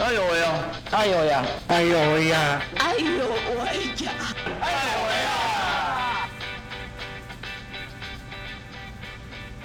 [0.00, 0.54] 哎呦喂呀！
[0.92, 1.44] 哎呦呀！
[1.66, 2.62] 哎呦喂呀！
[2.78, 4.12] 哎呦喂呀！
[4.60, 6.28] 哎呦喂呀！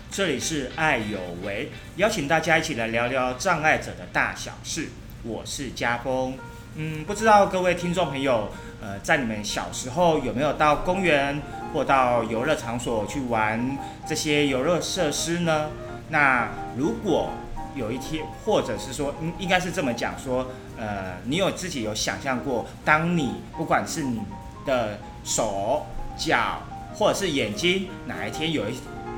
[0.09, 4.89] 这里是爱有为，邀请大家一起来聊聊障碍者的大小事。
[5.21, 6.35] 我是家峰。
[6.77, 8.49] 嗯，不知道各位听众朋友，
[8.81, 11.39] 呃，在你们小时候有没有到公园
[11.71, 15.69] 或到游乐场所去玩这些游乐设施呢？
[16.09, 17.31] 那如果
[17.75, 24.21] 有一天，或者是说，应应该是这么讲说，呃，你有自己有想象过，当你不管是你
[24.65, 25.85] 的手、
[26.17, 26.61] 脚，
[26.93, 28.75] 或者是眼睛，哪一天有一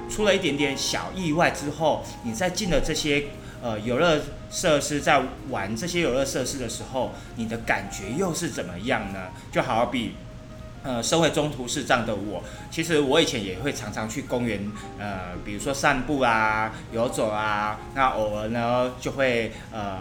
[0.10, 3.26] 出了一点点小意外之后，你在进了这些
[3.62, 9.30] 呃游乐设施，在玩这些游乐设施的时候，你的感觉又是怎么样呢？
[9.52, 10.16] 就好比。
[10.86, 19.98] 呃，社会中途视障的我，其实我以前也会常常去公园，呃，比如说散步啊、游走啊，那偶尔呢就会呃，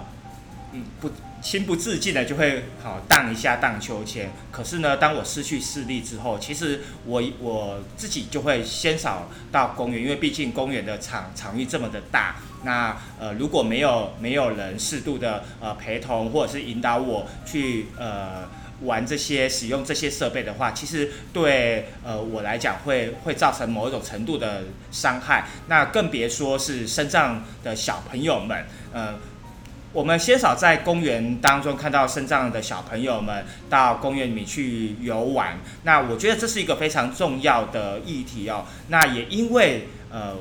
[0.73, 4.31] 嗯，不心不自禁的就会好荡一下荡秋千。
[4.53, 18.47] 可是呢，当我失去视力之后，其实我我自己就会先少到公园，因为毕竟公园的场场域这么的大，那呃如果没有没有人适度的呃陪同或者是引导我去呃。
[18.85, 25.47] 玩这些使用这些设备的话，其实对呃我来讲会会造成某一种程度的伤害。
[25.69, 28.65] 那更别说是身障的小朋友们。
[28.93, 29.15] 呃，
[29.93, 35.59] 我们鲜少在公园当中看到身障的小朋友们到公园里面去游玩。
[35.83, 38.65] 那我觉得这是一个非常重要的议题哦。
[38.89, 40.37] 那也因为呃。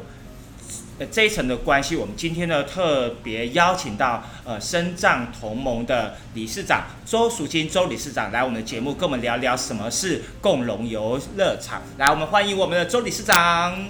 [1.00, 11.82] 呃，这一层的关系，我们今天呢特别邀请到呃深藏同盟的理事长周淑金周理事长来我们的节目，跟我们聊聊什么是共融游乐场。
[11.98, 13.88] 来，我们欢迎我们的周理事长。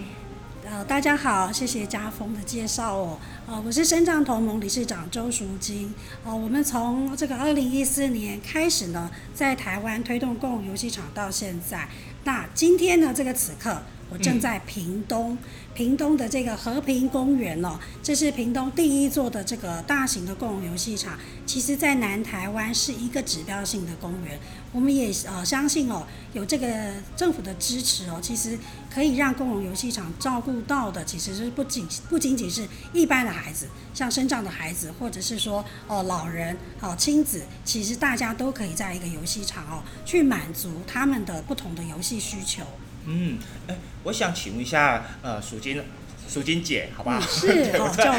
[0.66, 3.20] 呃，大家好，谢谢家峰的介绍哦。
[3.48, 5.94] 呃，我是深藏同盟理事长周淑金。
[6.24, 11.90] 呃，我们从这个二零一四年开始呢，在台湾推动共融游戏场到现在。
[12.24, 15.38] 那今天呢，这个此刻，我正在屏东。
[15.74, 21.18] 屏东的这个和平公园哦，这是屏东第一座的这个大型的共融游戏场。
[21.46, 24.40] 其实，在南台湾是一个指标性的公园。
[24.72, 28.58] 我们也呃相信哦，有这个政府的支持哦，其实
[28.94, 42.64] 可以让共融游戏场照顾到的，其实是不仅不仅仅是一般的孩子，像生长的孩子，或者是说哦老人哦亲子，其实大家都可以在一个游戏场哦，去满足他们的不同的游戏需求。
[43.06, 43.38] 嗯，
[43.68, 45.82] 哎，我想请问一下，呃，淑金，
[46.28, 47.20] 淑金姐，好不好？
[47.22, 48.14] 是， 好叫，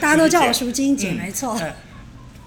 [0.00, 1.60] 大家都叫我淑金姐，没错。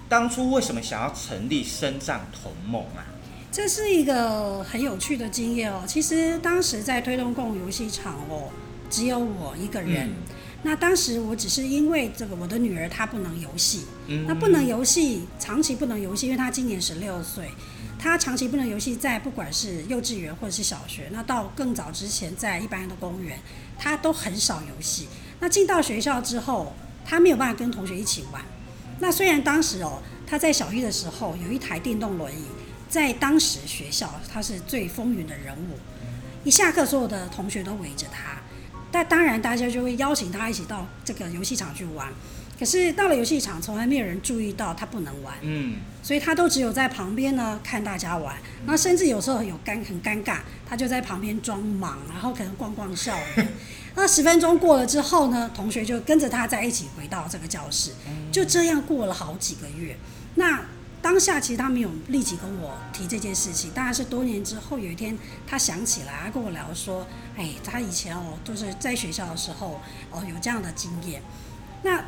[0.08, 3.06] 当初为什么想要成立深藏同盟啊？
[3.52, 5.82] 这是一个很有趣的经验哦。
[5.86, 8.50] 其实当时在推动共游戏场哦，
[8.88, 10.10] 只有我一个人。
[10.62, 13.86] 那当时我只是因为这个，我的女儿她不能游戏，
[14.26, 17.46] 那不能游戏，长期不能游戏，因为她今年十六岁。
[18.02, 23.38] 他长期不能游戏，在不管是幼稚园或者是小学，那到更早之前，在一般的公园，
[23.78, 25.06] 他都很少游戏。
[25.38, 26.74] 那进到学校之后，
[27.04, 28.42] 他没有办法跟同学一起玩。
[29.00, 32.46] 那虽然当时哦，他在小一的时候有一台电动轮椅，
[32.88, 35.78] 在当时学校他是最风云的人物，
[36.42, 38.40] 一下课所有的同学都围着他。
[38.90, 42.08] 但当然大家就会邀请他一起到这个游戏场去玩。
[42.60, 53.48] 可是到了游戏场，从来没有人注意到他不能玩，嗯，所以他都只有在旁边呢看大家玩，那甚至有时候有尴很尴尬，他就在旁边装忙，然后可能逛逛校园。
[53.96, 57.92] 那十分钟过了之后呢，同学就跟着他在一起回到这个教室，
[58.30, 59.96] 就这样过了好几个月。
[60.34, 60.62] 那
[61.00, 65.16] 当下其实他没有立即跟我提这件事情，当然是多年之后有一天
[65.46, 67.06] 他想起来，他跟我聊说，
[67.38, 71.22] 哎，他以前哦就是在学校的时候哦有这样的经验，
[71.82, 72.04] 那。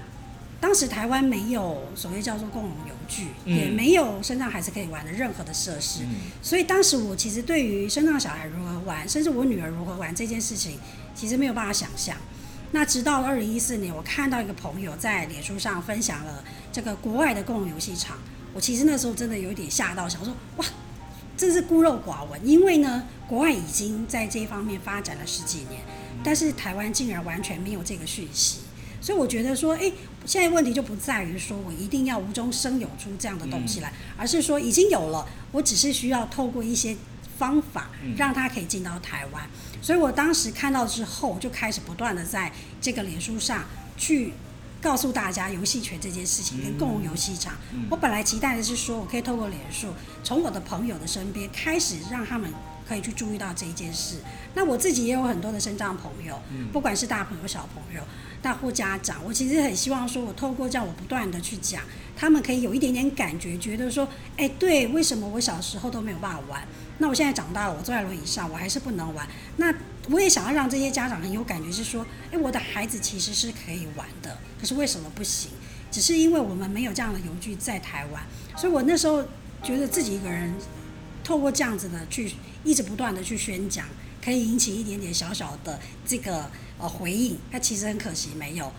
[0.63, 6.05] 当时台湾没有所谓叫做共融游具，也没有身障孩子可以玩的任何的设施，
[6.41, 10.79] 所以当时我其实对于生障小孩如何玩，甚至我女儿如何玩这件事情，
[11.17, 12.17] 其实没有办法想象。
[12.71, 18.17] 那直到二零一四年，我看到一个朋友在脸书上分享了这个国外的共融游戏场，
[18.55, 20.65] 我其实那时候真的有点吓到，想说哇，
[21.37, 25.83] 真是孤陋寡闻，因为呢，国外已经在这一方面发展了十几年，
[26.23, 28.61] 但是台湾竟然完全没有这个讯息。
[29.03, 29.91] 所以我觉得说，哎，
[30.25, 36.97] 现在问题就不在于说我一定要无中生有出这样的东西来，而是说已经有了，我只是需要透过一些
[37.37, 39.43] 方法让它可以进到台湾。
[39.83, 43.65] 所以我当时看到之后，就开始不断的在这个脸书上
[43.97, 44.33] 去
[44.81, 47.55] 告诉大家游戏权这件事情跟共用游戏场。
[47.91, 49.89] 我本来期待的是说，我可以透过脸书，
[50.23, 52.49] 从我的朋友的身边开始让他们。
[52.85, 54.17] 可以去注意到这一件事。
[54.55, 56.37] 那我自己也有很多的身障朋友，
[56.73, 58.03] 不管是大朋友小朋友，
[58.43, 61.83] 大或家长，我其实很希望说，我透过这样我不断的去讲，
[62.17, 64.07] 他们可以有一点点感觉，觉得说，
[64.37, 66.67] 哎，对，为什么我小时候都没有办法玩？
[66.99, 69.27] 那我现在长大了，我坐在轮椅上，我还是不能玩。
[69.57, 69.73] 那
[70.11, 75.51] 我也想要让这些家长很有感觉，是说，哎，我的孩子其实是可以玩的，可是为什么不行？
[75.91, 78.23] 只是因为我们没有这样的游具在台湾，
[78.57, 79.23] 所以我那时候
[79.63, 80.53] 觉得自己一个人
[81.23, 82.33] 透过这样子的去
[82.65, 83.87] 一直不断的去宣讲，
[84.25, 86.51] 可以引起一点点小小的这个
[86.83, 87.39] 呃回应。
[87.51, 88.71] 那其实很可惜没有，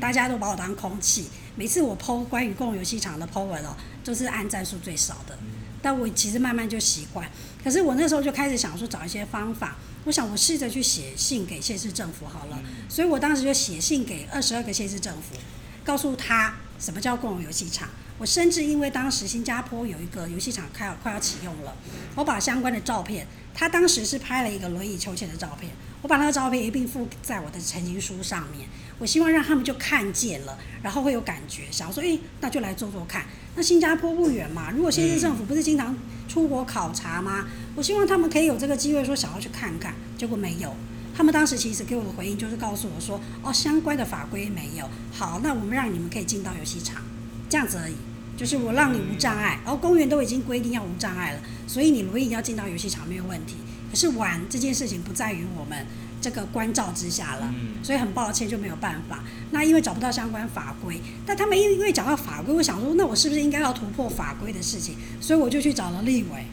[0.00, 1.28] 大家都把我当空气。
[1.54, 3.74] 每次我剖关于共融游戏场的剖文哦，
[4.04, 5.38] 都是按赞数最少的。
[5.80, 7.28] 但我其实慢慢就习惯。
[7.62, 12.60] 可是我那时候就开始想说找一些方法，我想我试着去写信给县市政府好了。
[12.88, 15.36] 所以我当时就写信给二十二个县市政府。
[15.84, 17.88] 告诉他什么叫共融游戏场。
[18.18, 21.74] 我甚至因为当时新加坡有一个游戏场快要快要启用了，
[22.14, 25.72] 我把相关的照片，他当时是拍了一个轮椅秋千的照片，
[26.02, 28.68] 我把那个照片一并附在我的陈情书上面。
[28.98, 33.24] 我希望让他们就看见了，然后会有感觉，想说，诶，那就来做做看。
[33.56, 35.96] 那新加坡不远嘛，如果现在政府不是经常
[36.28, 37.46] 出国考察吗？
[37.74, 40.74] 我希望他们可以有这个机会，说想要去看看，结果没有。
[41.16, 44.88] 他们当时其实给我的回应就是告诉我说：“哦，相关的法规没有。
[45.12, 47.02] 好，那我们让你们可以进到游戏场，
[47.48, 47.94] 这样子而已。
[48.36, 53.56] 就是我让你无障碍，然后公园都已经规定要无障碍了，所以你轮椅要进到游戏场没有问题。
[53.92, 55.86] 可是玩这件事情不在于我们
[56.18, 59.22] 这个关照之下了，所以很抱歉就没有办法。
[59.50, 64.96] 那因为找不到相关法规，但他们因为讲到法规，我想说，那我是不是应该要突破法规的事情？
[65.20, 66.46] 所以我就去找了立委，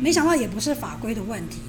[0.00, 1.60] 没想到也不是法规的问题。”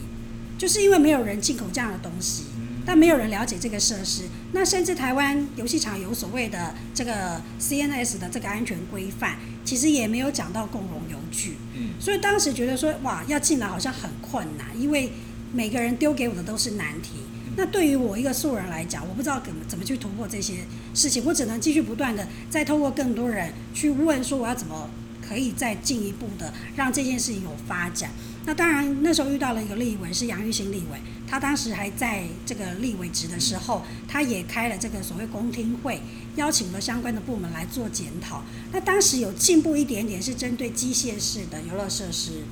[0.57, 2.44] 就是因为没有人进口这样的东西，
[2.86, 4.24] 但没有人了解这个设施。
[4.54, 11.56] 那甚至台湾游戏场有所谓的这个 CNS 的这个安全规范，其实也没有讲到共融游具。
[11.75, 15.12] 嗯，所以当时觉得说，哇，要进来好像很困难，因为
[15.54, 17.12] 每个人丢给我的都是难题。
[17.57, 20.60] 那对于我一个素人来讲，我不知道怎么怎么去突破这些
[20.94, 24.89] 事情，我只能继续不断的再透过更多人去问说，我要怎么
[25.22, 28.10] 可以再进一步的让这件事情有发展。
[28.45, 36.01] 那当然，那时候遇到了一个立委是杨玉兴立委，他当时还在这个立委职的时候，他也开了这个所谓公听会，
[36.38, 38.43] 邀请了相关的部门来做检讨。
[38.71, 42.43] 那当时有进步一点点，是针对机械式的游乐设施，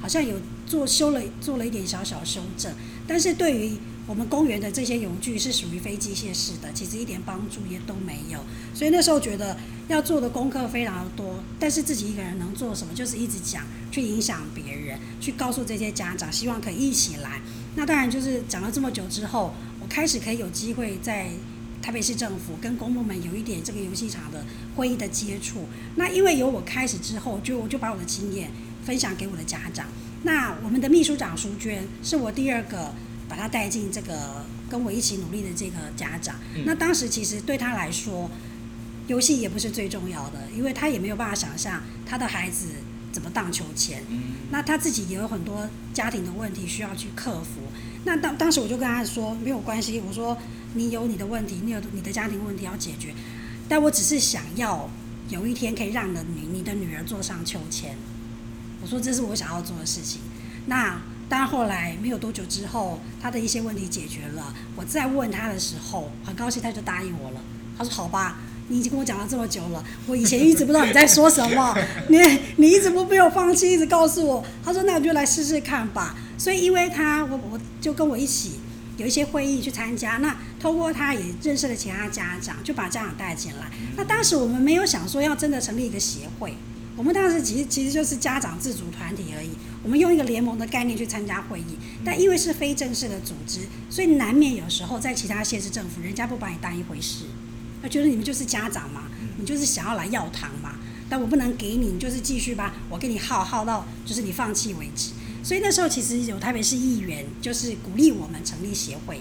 [0.00, 2.72] 好像有做修了做了一点小小修正，
[3.06, 3.72] 但是对于
[4.12, 8.40] 我们公园的这些游具是属于非机械式的，其实一点帮助也都没有。
[8.74, 9.56] 所以那时候觉得
[9.88, 17.40] 要做的功课非常的多，但是自己一个人能做什么，就是一直讲，去影响别人，去告诉这些家长，希望可以一起来。
[17.74, 21.30] 那当然就是讲了这么久之后，我开始可以有机会在
[21.80, 24.44] 台北市政府跟公部门有一点这个游戏场的
[24.76, 25.64] 会议的接触。
[25.96, 28.50] 那因为有我开始之后，就我就把我的经验
[28.84, 29.86] 分享给我的家长。
[30.24, 32.92] 那我们的秘书长淑娟是我第二个。
[33.32, 36.36] 把他带进这个跟我一起努力的这个家长，
[36.66, 38.30] 那当时其实对他来说，
[39.06, 42.66] 游戏也不是最重要的，因为他也没有办法想象他的孩子
[43.10, 44.04] 怎么荡秋千。
[44.50, 47.62] 那他自己也有很多家庭的问题需要去克服。
[48.04, 50.36] 那当当时我就跟他说没有关系，我说
[50.74, 53.14] 你有你的问题，你有你的家庭问题要解决，
[53.66, 54.90] 但我只是想要
[55.30, 57.96] 有一天可以让你的女你的女儿坐上秋千。
[58.82, 60.20] 我说这是我想要做的事情。
[60.66, 61.00] 那。
[61.32, 64.54] 但后来没有多久之后，他的一些问题解决了。
[64.76, 67.40] 我再问他的时候，很高兴他就答应我了。
[67.78, 68.36] 他说：“好吧，
[68.68, 71.74] 你已经跟我讲了这么久了，我以前一直不知道你在说什么，
[72.10, 72.18] 你
[72.56, 78.60] 你一直不没有放弃，一直告诉我。”他说：“那我就来试试看吧。”所以因为他，我我就跟我一起
[78.98, 80.18] 有一些会议去参加。
[80.18, 83.70] 那通过他也认识了其他家长，就把家长带进来。
[83.96, 86.54] 那当时我们没有想说要真的成立一个协会。
[86.94, 89.51] 我们当时其实其实就是家长自主团体而已，
[89.82, 93.60] 我们用一个联盟的概念去参加会议，但因为是非正式的组织，
[93.90, 97.24] 所以难免有时候在其他县市政府，人家不把你当一回事，
[97.82, 100.76] 他觉得你们就是家长嘛，你就是想要来要糖嘛，
[101.08, 105.10] 但我不能给你，你就是继续吧，我给你耗耗到就是你放弃为止。
[105.42, 109.20] 所以那时候其实有台北市议员就是鼓励我们成立协会。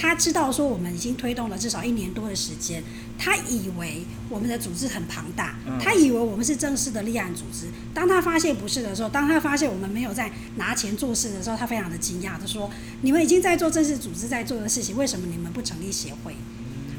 [0.00, 2.80] 他知道说我们已经推动了至少一年多的时间，
[3.18, 7.66] 他以为我们的组织很庞大，他以为我们是正式的立案组织。
[7.92, 12.70] 当他发现不是的时候，当他发现我们没有在拿钱做事的时候，他非常的惊讶，他说
[13.02, 16.36] ：“你们已经在做正式组织在做的事情，为什么你们不成立协会？”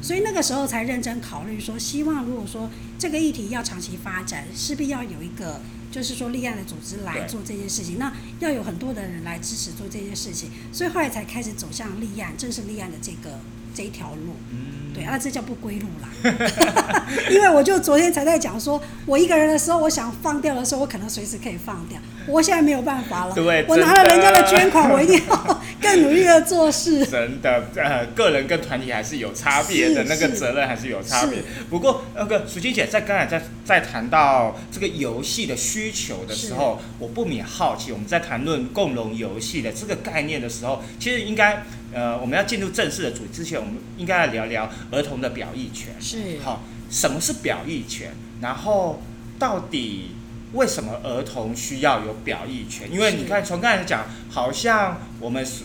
[0.02, 5.62] 所以那个时候才认真考虑说，希望如果说这个议题要长期发展，势必要有一个。
[5.90, 13.38] 就是说，立案的组织来做这件事情，那要有很多的人来支持做这件事情，所以后来才开始走向立案，正式立案的这个
[13.74, 14.36] 这一条路。
[14.50, 14.79] 嗯。
[14.94, 17.06] 对啊，这叫不归路啦。
[17.30, 21.98] 因为我就昨天才在讲说，我一个人的时候，我想放掉的时候，我可能随时可以放掉。
[22.26, 27.04] 我现在没有办法了，对我拿了人家的捐款，我一定要更努力的做事。
[27.10, 31.38] 真的，呃，个人跟团体还是有差别的，那个责任还是有差别。
[31.68, 45.94] 不过，那个淑金姐在刚才在在谈到这个游戏的需求的时候，我不免好奇，我们在谈论共融游戏的这个概念的时候，其实应该，呃，我们要进入正式的主题之前，我们应该来聊聊儿童的表意权。
[46.00, 48.12] 是，好，什么是表意权？
[48.40, 49.02] 然后
[49.38, 50.12] 到底？
[50.52, 52.92] 为什么儿童需要有表意权？
[52.92, 55.62] 因为你看，从刚才讲，好像我们是，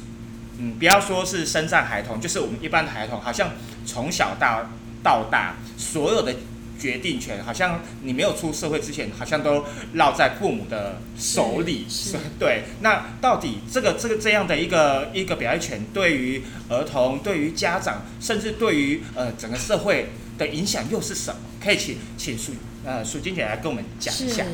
[0.60, 3.50] 嗯，不要说是生障孩童，就是我们一般的孩童，好像
[3.84, 4.70] 从小到
[5.02, 6.36] 到大，所有的
[6.80, 9.64] 决定权，好像你没有出社会之前，好像都
[9.94, 11.86] 落在父母的手里。
[11.90, 12.64] 是， 对。
[12.82, 21.40] 那到底这个这个这样的一个一个表意权，对于儿童、对于家长，甚至对于呃整个社会的影响又是什么？
[21.64, 22.52] 可以请请苏
[22.86, 24.46] 呃苏金姐来跟我们讲一下。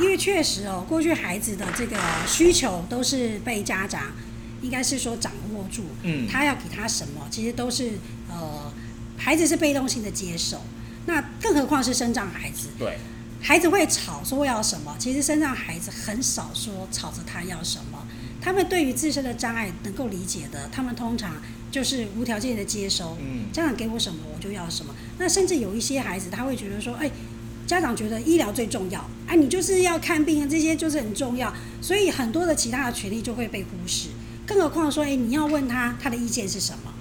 [0.00, 4.12] 因为确实哦，过去孩子的这个需求都是被家长，
[4.62, 7.92] 应该是说掌握住，嗯，他要给他什么，其实都是
[8.28, 8.72] 呃，
[9.16, 10.60] 孩子是被动性的接受。
[11.08, 12.98] 那更何况是生长孩子，对，
[13.40, 18.06] 孩子会吵说要什么，其实生长孩子很少说吵着他要什么。
[18.40, 21.34] 他们对于自身的障碍能够理解的，他们通常
[21.72, 24.94] 就是无条件的接收，嗯，家长给我什么我就要什么。
[25.18, 27.10] 那甚至有一些孩子他会觉得说，哎。
[27.68, 34.08] 家长觉得医疗最重要，啊，你就是要看病啊，这些就是很重要，所以很多的其他的权利就会被忽视。
[34.46, 36.94] 更何况说，哎，你要问他他的意见是什么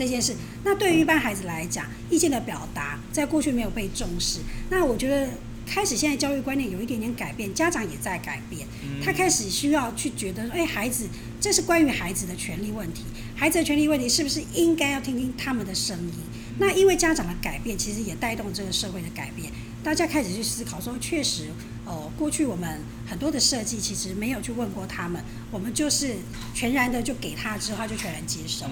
[0.00, 0.34] 这件事。
[0.64, 4.38] 那对于一般孩子来讲，意见的表达在过去没有被重视。
[4.70, 5.28] 那我觉得
[5.66, 8.66] 开始现在教育观念有一点点改变，家长也在改变，
[9.04, 11.06] 他开始需要去觉得，哎，孩子，
[11.38, 13.02] 这是关于孩子的权利问题，
[13.36, 16.14] 孩子的权利问题是不是应该要听听他们的声音？
[16.58, 19.52] 那因为家长的改变，其实也带动这个社会的改变。
[19.82, 21.48] 大家开始去思考说，确实，
[21.84, 26.16] 哦，过去我们很多的设计其实没有去问过他们，我们就是
[26.54, 28.66] 全然的就给他之后，他就全然接受。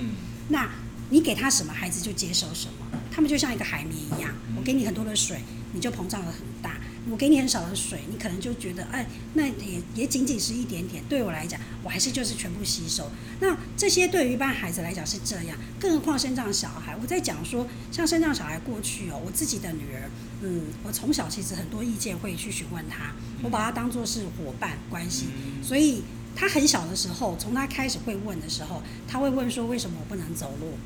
[0.49, 0.69] 那
[1.11, 2.87] 你给他什么，孩子就接受什么。
[3.11, 5.41] 他们就像一个海绵一样，我给你很多的水，
[5.73, 6.77] 你就膨胀了很大。
[7.11, 11.03] 我给你很少的水，你可能就觉得，哎，那也也仅仅是一点点。
[11.09, 13.11] 对我来讲，我还是就是全部吸收。
[13.41, 16.95] 那这些对于一般孩子来讲是这样，更何况生长小孩。
[17.01, 20.11] 我在讲说，像生长小孩过去哦，我自己的女儿，
[20.43, 23.13] 嗯，我从小其实很多意见会去询问她，
[23.43, 25.29] 我把她当做是伙伴关系。
[25.63, 26.03] 所以
[26.37, 30.77] 她很小的时候，从她开始会问的时候，她会问说，为什么我不能走路？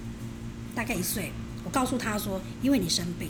[0.74, 1.32] 大概一岁，
[1.64, 3.28] 我告诉他说，因为你生病，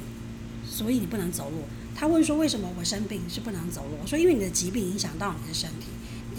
[0.68, 1.64] 所以你不能走路。
[1.94, 5.88] 他问说：“为什么我生病是不能走路？”我说：“因为你的疾病影响到你的身体，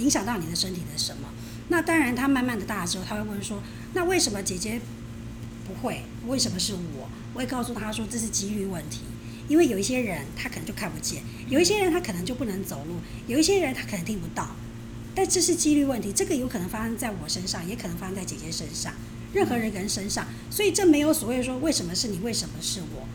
[0.01, 1.29] 影响到你的身体的什么？”
[1.69, 3.61] 那当然，他慢慢的大了之后，他会问说
[3.93, 4.81] ：“那为什么姐姐
[5.67, 6.01] 不会？
[6.27, 9.01] 为什么是我？”我会告诉他说：“这是几率问题，
[9.47, 12.95] 因为有一些人他可能就看不见，有一些人他可能就不能走路，
[13.27, 14.55] 有一些人他可能听不到，
[15.13, 16.11] 但这是几率问题。
[16.11, 18.93] 这个有可能发生在我身上，也可能发生在姐姐身上，
[19.33, 20.25] 任何人人身上。
[20.49, 23.07] 所以这没有所谓说为什么是你，为什么是我。”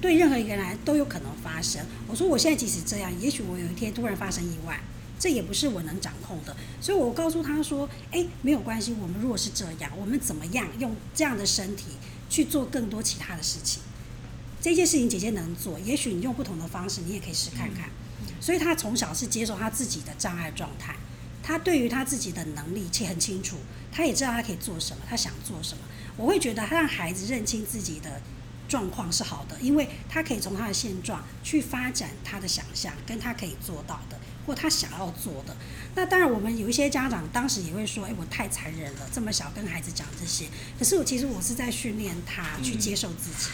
[0.00, 1.84] 对任何一个人来都有可能发生。
[2.06, 4.80] 我说我现在即使这样，也许我有一天突然发生意外，
[5.18, 6.56] 这也不是我能掌控的。
[6.80, 11.86] 所以我告诉他说：“哎，没有关系，我们如果是这样，我们怎么样用这样的身体
[12.30, 13.82] 去做更多其他的事情？
[14.60, 17.90] 这件事情姐姐能做，也许你用不同的方式，你也可以试看看。”
[18.40, 20.94] 所以他从小是接受他自己的障碍状态，
[21.48, 23.56] 他对于他自己的能力且很清楚，
[23.90, 25.82] 他也知道他可以做什么，他想做什么。
[26.14, 28.20] 我会觉得他让孩子认清自己的。
[28.68, 35.56] 状况是好的，因为他可以从他的现状去发展他的想象，跟他可以做到的，或他想要做的。
[35.94, 43.48] 那当然，我们有一些家长当时也会说：“哎，我太残忍了，这么小跟孩子讲这些。”可是我其实我是在训练他去接受自己，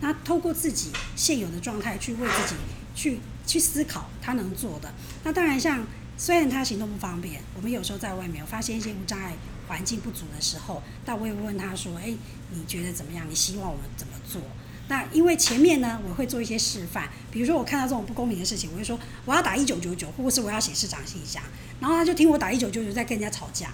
[0.00, 2.54] 那透过自己现有的状态去为自己
[2.94, 4.94] 去去思考他能做的。
[5.24, 5.84] 那当然，像
[6.20, 9.32] 虽然他行动不方便，我们有时候在外面发现一些无障碍。
[9.66, 12.12] 环境不足的时候，那我也会问他说：“哎，
[12.50, 13.24] 你觉得怎么样？
[13.30, 14.42] 你希望我们怎么做？”
[14.88, 21.40] 那因为前面呢，我会做一些示范，比如说我看到这种不公平的事情，我会说我要打一九九九，或者是我要写市长信箱，
[21.78, 23.72] 然后他就听我打一九九九，在跟人家吵架，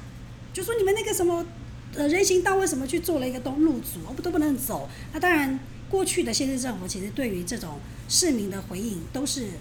[0.53, 1.47] 就说你们那个什么
[1.95, 4.87] 呃人行道为什么去做了一个东路阻，我们都不能走。
[5.15, 9.53] 那当然，过去的县市政府其实对于这种市民的回应都是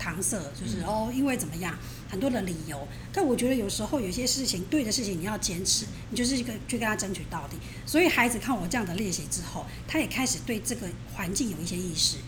[0.00, 1.76] 搪塞，就是哦，因为怎么样。
[2.06, 7.56] 很多的理由，但我觉得有时候有些事情对的事情你要坚持，你就是一个去跟他争取到底。
[7.84, 12.18] 所以孩子看我这样的练习之后，他也开始对这个环境有一些意识，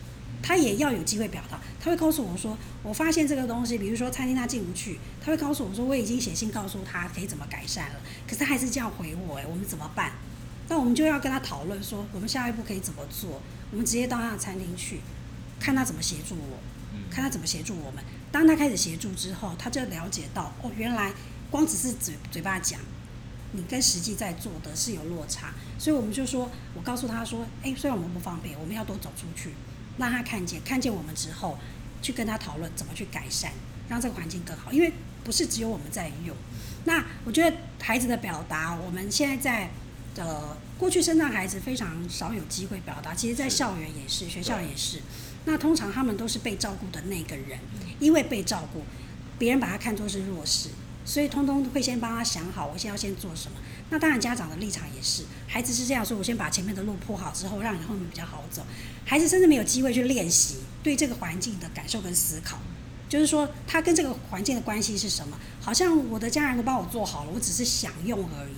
[0.43, 1.61] 他也要有机会表达。
[1.79, 7.95] 他会告诉我说：“我发现这个东西，比如说餐厅他进不去，他会告诉我说我已经写信告诉他可以怎么改善了，
[8.27, 10.11] 可是他还是这样回我，哎，我们怎么办？”
[10.67, 13.41] 那我们就要跟他讨论说，我们下一步可以怎么做？
[13.71, 14.99] 我们直接到他的餐厅去，
[15.61, 16.57] 看他怎么协助我，
[17.07, 18.03] 看他怎么协助我们。
[18.31, 21.11] 当他开始协助之后，他就了解到，哦，原来
[21.49, 22.79] 光只是嘴嘴巴讲，
[23.53, 25.53] 你跟实际在做的是有落差。
[25.79, 29.51] 所以我们就说，我告诉他说，诶，虽然我们不方便，我们要多走出去，
[29.97, 31.57] 让他看见，看见我们之后，
[32.01, 33.51] 去跟他讨论怎么去改善，
[33.89, 34.71] 让这个环境更好。
[34.71, 36.35] 因为不是只有我们在用。
[36.85, 39.69] 那我觉得孩子的表达，我们现在在。
[40.17, 43.13] 的过去，生长孩子非常少有机会表达。
[43.13, 44.99] 其实，在校园也是，学校也是。
[45.47, 47.57] 那通常他们都是被照顾的那个人，
[48.01, 48.83] 因为被照顾，
[49.39, 50.67] 别人把他看作是弱势，
[51.05, 53.57] 所以通通会先帮他想好，我先要先做什么。
[53.89, 58.61] 那当然，家长的立场也是，孩子是这样说：我先把前面的路铺好之后，让你后面比较好走。
[59.05, 62.59] 孩子甚至没有机会去练习对这个环境的感受跟思考，
[63.07, 65.39] 就是说他跟这个环境的关系是什么？
[65.61, 68.55] 好像我的家人都帮我做好了，我只是享用而已。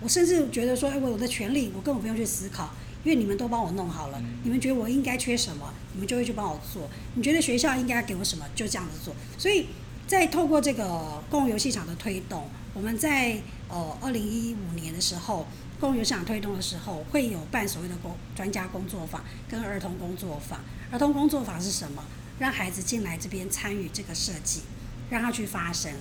[0.00, 2.74] 我甚至觉得说，哎，我的权利，我根本不用去思考，
[3.04, 4.22] 因为你们都帮我弄好了。
[4.42, 6.88] 你们觉得我应该缺什么，你们就会去帮我做。
[7.14, 9.14] 你觉得学校应该给我什么，就这样子做。
[9.38, 9.66] 所以
[10.06, 15.46] 在透过这个公共游戏场的推动，我们在呃二零一五年的时候，
[15.78, 20.60] 公共游戏场推动的时候，会有办所谓的工专家工作坊跟儿童工作坊。
[20.90, 22.04] 儿童工作坊是什么？
[22.38, 24.62] 让孩子进来这边参与这个设计，
[25.10, 25.92] 让他去发声。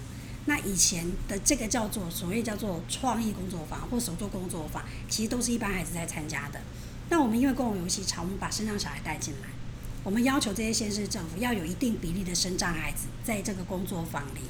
[0.46, 6.60] 那以前的这个叫做所谓叫做创意工作坊或手作工作坊，其实都是一般孩子在参加的。
[7.10, 9.48] 那我们因为公共游戏场，我们把身障小孩带进来，
[10.04, 14.42] 我们要求这些县市政府要有一定比例的身障孩子在这个工作坊里。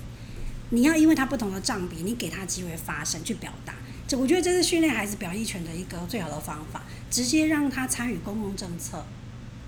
[0.71, 3.73] 你要因为他不同的障别，你给他机会发声去表达。
[4.07, 9.05] 这我觉得这是训练孩子表意权的一个最好的方法，直接让他参与公共政策、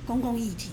[0.06, 0.70] 公共议题，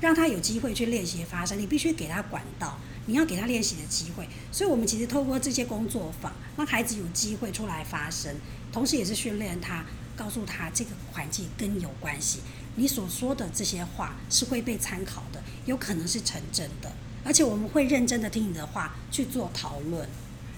[0.00, 1.58] 让他有机会去练习发声。
[1.58, 2.78] 你必须给他管道。
[3.06, 8.34] 你要给他练习的机会，所以我们其实透过这些工作坊，让孩子有机会出来发声，
[8.72, 9.84] 同时也是训练他，
[10.16, 12.40] 告诉他这个环境跟你有关系，
[12.76, 16.92] 你所说的这些话是会被参考的，有可能是成真的，
[17.24, 20.08] 而且我们会认真的听你的话去做讨论。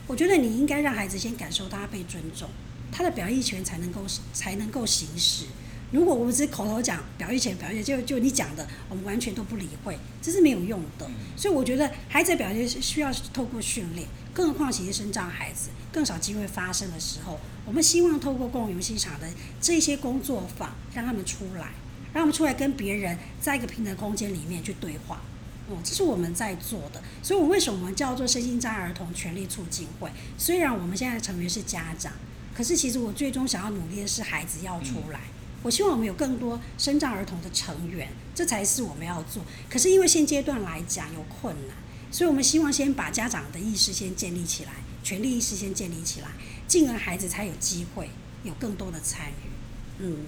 [0.06, 2.48] 我觉得你应该让孩子先感受到他被尊重，
[2.92, 5.46] 他的表意权才能够才能够行使。
[5.92, 11.08] 如果我们只口头讲表意权，表意就就你讲的，我们完全都不理会，这是没有用的。
[11.36, 19.26] 所以我觉得孩子的表现是需要透过训练，更何况其实生长孩子更少机会发生的时候，我们希望透过公共游戏场的
[19.60, 21.72] 这些工作坊，让他们出来，
[22.12, 25.20] 让他们出来跟别人在一个平等空间里面去对话。
[25.68, 27.02] 哦，这是我们在做的。
[27.24, 30.08] 所以，我为什么我们叫做身心障碍儿童权利促进会？
[30.38, 32.12] 虽然我们现在的成员是家长，
[32.56, 35.22] 可是其实我最终想要努力的是孩子要出来。
[35.64, 39.42] 我希望我们有更多身障儿童的成员，这才是我们要做。
[39.68, 41.76] 可是因为现阶段来讲有困难，
[42.12, 44.70] 所以我们希望先把家长的意识先建立起来，
[45.02, 46.28] 权利意识先建立起来，
[46.66, 48.10] 进而孩子才有机会
[48.42, 50.04] 有更多的参与。
[50.04, 50.18] 嗯。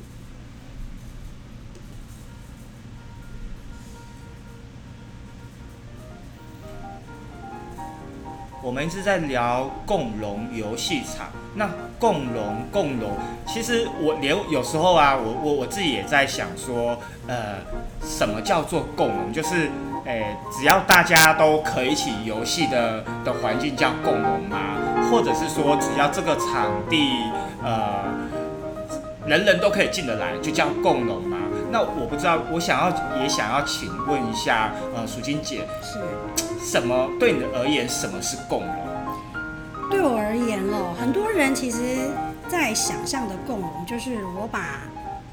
[8.61, 17.61] 我们一直在聊共融游戏场，那共融共融，其实我连有时候啊，我我我自己也在想说，呃，
[18.03, 19.33] 什么叫做共融？
[19.33, 19.71] 就是，
[20.09, 24.59] 诶，只要大家都可以一起游戏的的环境叫共融吗？
[25.11, 27.31] 或者是说，只要这个场地，
[27.63, 28.05] 呃，
[29.27, 31.37] 人人都可以进得来，就叫共融吗？
[31.71, 36.01] 那我不知道，我想要也想要请问一下，呃，淑金姐是。
[36.61, 39.91] 什么对你而言，什么是共融？
[39.91, 42.11] 对我而言哦，很多人其实，
[42.47, 44.81] 在想象的共融，就是我把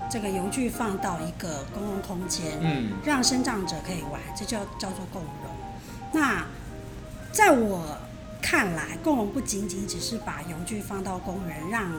[0.10, 5.52] 这个游具放到一个公共空间，嗯，让生长者可以玩，这叫叫做共融。
[6.14, 6.46] 那
[7.32, 7.98] 在我
[8.42, 11.92] 看来，共融不仅仅只是把游具放到公园，让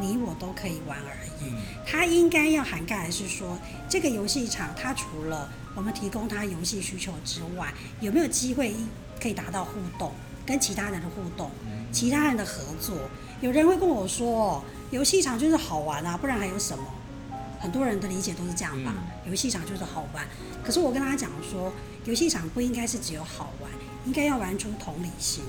[0.00, 1.52] 你我都可以玩而已。
[1.86, 8.74] 它应该要涵盖的是说，这个游戏场它除了我们提供它游戏需求之外，有没有机会
[9.20, 10.12] 可以达到互动，
[10.44, 11.50] 跟其他人的互动，
[11.90, 12.96] 其他人的合作？
[13.40, 16.84] 有人会跟我说，游戏场就是好玩啊，不然还有什么？
[17.64, 18.92] 很多人的理解都是这样吧，
[19.26, 20.22] 游戏场就是好玩。
[20.62, 21.72] 可是我跟大家讲说，
[22.04, 23.70] 游戏场不应该是只有好玩，
[24.04, 25.42] 应该要玩出同理心。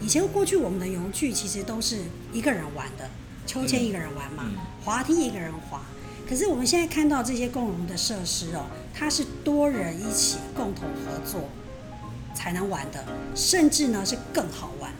[0.00, 2.00] 以前过去我们的游具其实都是
[2.32, 3.08] 一个人玩的，
[3.46, 4.50] 秋千一个人玩嘛，
[4.84, 5.80] 滑梯一个人滑。
[6.28, 11.48] 可是我们现在看到这些共融的设施哦，它是多人一起共同合作
[12.34, 13.04] 才能玩的，
[13.36, 14.90] 甚至呢是更好玩。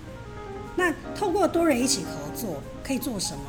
[0.76, 3.42] 那透过多人一起合作可以做什么？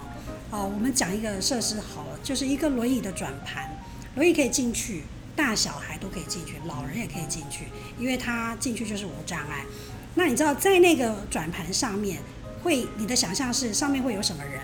[0.53, 3.75] 哦，我们讲一个设施好了，就是一个轮椅的转盘，
[4.15, 5.01] 轮椅可以进去，
[5.35, 9.65] 大小孩都可以进去，老人也可以进去，因为它进去就是无障碍。
[10.13, 12.21] 那你知道在那个转盘上面
[12.61, 14.61] 会，你的想象是上面会有什么人？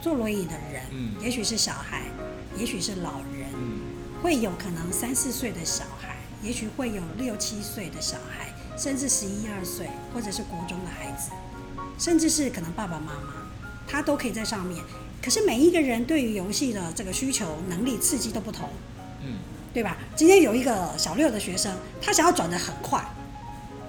[0.00, 2.00] 坐轮椅的人，嗯也许是小孩，
[2.56, 3.80] 也许是老人，嗯
[4.22, 11.30] 会有可能三四岁的小孩，也许会有六七岁的小孩，甚至十一二岁，或者是国中的孩子，
[11.98, 13.34] 甚至是可能爸爸妈妈，
[13.86, 14.82] 他都可以在上面。
[15.26, 18.68] 可是每一个人对于游戏的这个需求、能力、刺激都不同，
[19.24, 19.38] 嗯
[19.74, 19.96] 对吧？
[20.14, 23.04] 今天有一个小六的学生，他想要转得很快，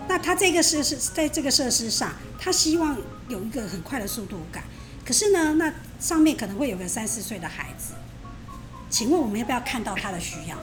[0.08, 2.98] 那他这个设施在这个设施上，他希望
[3.28, 4.64] 有一个很快的速度感。
[5.06, 7.94] 可是呢，那上面可能会有个三四岁的孩子，
[8.90, 10.58] 请问我们要不要看到他的需要？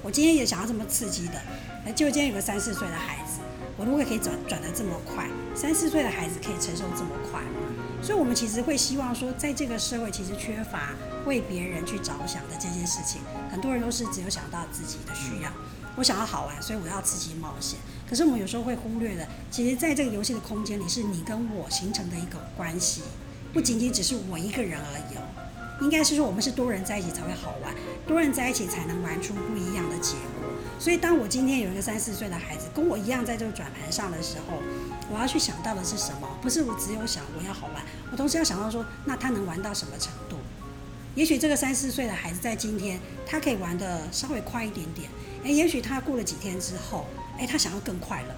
[0.00, 1.42] 我今天也想要这么刺激的，
[1.84, 3.40] 哎，就今天有个三四岁的孩子，
[3.76, 7.89] 我如果可以转转得这么快，三四岁的孩子可以承受这么快吗？
[8.02, 10.94] 所以，我们其实会希望说，在这个社会其实缺乏
[11.26, 15.50] 为别人去着想的这件事情，很多人都是只有想到自己的需要。
[15.96, 17.78] 我想要好玩，所以我要刺激冒险。
[18.08, 23.02] 可是我们有时候会忽略的，其实在这个游戏的空间里，是你跟我形成的一个关系，
[23.52, 25.22] 不仅仅只是我一个人而已哦。
[25.82, 27.74] 应该是说，我们是多人在一起才会好玩，
[28.06, 30.39] 多人在一起才能玩出不一样的结果。
[30.80, 34.56] 所以，当我今天有一个三四岁的孩子跟我一样在这个转盘上的时候，
[35.12, 36.26] 我要去想到的是什么？
[36.40, 40.36] 不是我只有想我要好玩，我同时要想到说，那他能玩到什么程度？
[41.14, 45.10] 也许这个三四岁的孩子在今天，他可以玩的稍微快一点点。
[45.44, 47.06] 诶，也许他过了几天之后，
[47.38, 48.34] 诶，他想要更快乐。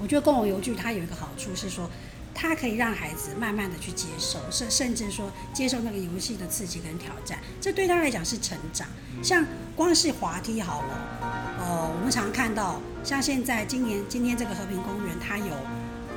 [0.00, 1.88] 我觉得共融游具它有一个好处是说，
[2.34, 8.86] 它可以让孩子慢慢的去接受，甚甚至说接受那个游戏的刺激跟挑战，这对他来讲是成长。
[9.22, 11.18] 像光是滑梯好了，
[11.58, 15.52] 呃，我们常看到，像现在今年今天这个和平公园，它有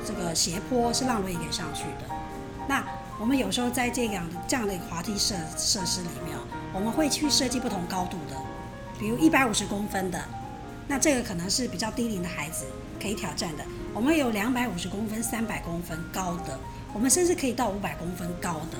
[0.06, 2.14] 这个斜坡是让轮椅给上去的。
[2.68, 2.84] 那
[3.18, 6.36] 我们有时候在这样这样的滑梯设设施里面，
[6.72, 8.36] 我们会去设计不同高度的，
[8.98, 10.24] 比如一百五十公分的，
[10.86, 12.66] 那这个可能是比较低龄的孩子
[13.02, 13.64] 可以挑战的。
[13.92, 16.56] 我们有两百五十公分、三百公分高的，
[16.94, 18.78] 我们甚至可以到五百公分高的，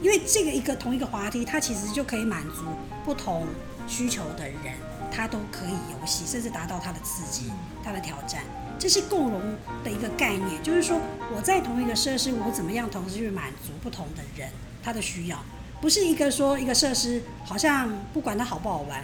[0.00, 2.62] 因为这个一个同一个滑梯，它其实就可以满足
[3.04, 3.46] 不同
[3.88, 4.74] 需求的人，
[5.10, 7.50] 他都可以游戏，甚至达到他的刺激、
[7.82, 8.42] 他的挑战。
[8.78, 9.40] 这是共融
[9.82, 11.00] 的一个概念，就是说
[11.34, 14.48] 我在同一个设施，我怎么样同时去满足不同的人
[14.84, 15.36] 他的需要，
[15.80, 19.02] 不是一个说一个设施好像不管它好不好玩，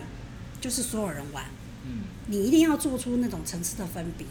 [0.61, 1.45] 就是所有人玩。
[1.87, 4.27] 嗯你一定要做出那种层次的分别。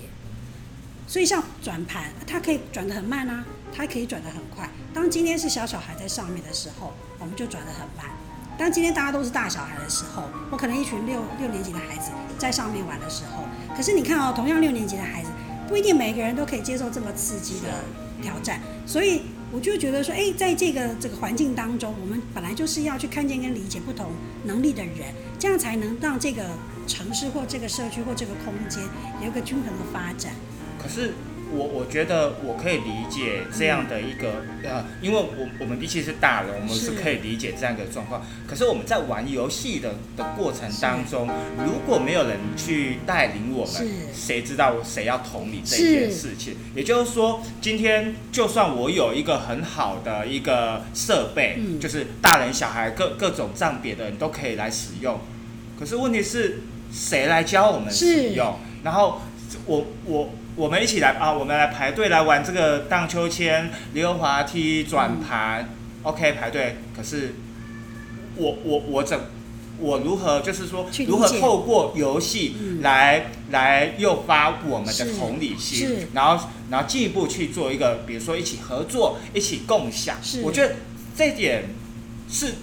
[1.05, 4.69] 所以像转盘，它可以转得很慢啊，它可以转得很快。
[4.93, 8.11] 当今天是小小孩在上面的时候，我们就转得很慢。
[8.57, 13.43] 当今天大家都是大小孩的时候，我可能一群六六年级的孩子在上面玩的时候，
[13.75, 15.29] 可是你看哦，同样六年级的孩子，
[15.67, 17.67] 不一定每个人都可以接受这么刺激的
[18.21, 18.61] 挑战。
[18.85, 24.11] 所以我就觉得说，哎，在这个这个环境当中，我们本来就是要去看见跟理解不同
[24.45, 26.49] 能力的人，这样才能让这个
[26.87, 28.83] 城市或这个社区或这个空间
[29.21, 30.33] 有一个均衡的发展。
[30.81, 31.13] 可是
[31.55, 38.25] 我我觉得我可以理解这样的一个呃，因为我我们毕竟是大人，我们是是可以理解这样一个状况。
[38.47, 41.29] 可是我们在玩游戏的的过程当中，
[41.63, 46.55] 如果没有人去带领我们，谁知道谁要同理这件事情？
[46.75, 55.19] 也就是说，今天就算我有一个很好的一个设备，嗯就是大人小孩各各种障别的人都可以来使用，
[55.79, 56.61] 可是问题是
[56.93, 58.55] 谁来教我们使用？
[58.83, 59.19] 然后
[59.65, 65.69] 我我我们一起来啊，我们来排队来玩这个荡秋千、溜滑梯、转盘、
[66.03, 66.77] o k 排队。
[66.95, 67.33] 可是
[68.35, 69.19] 我我我怎
[69.79, 80.17] 我如何就是说如何透过游戏嗯来、来诱发我们的同理心，然后然后进一步去做一个，比如说一起合作、一起共享。
[80.43, 80.75] 我觉得
[81.17, 81.63] 这点
[82.29, 82.53] 是。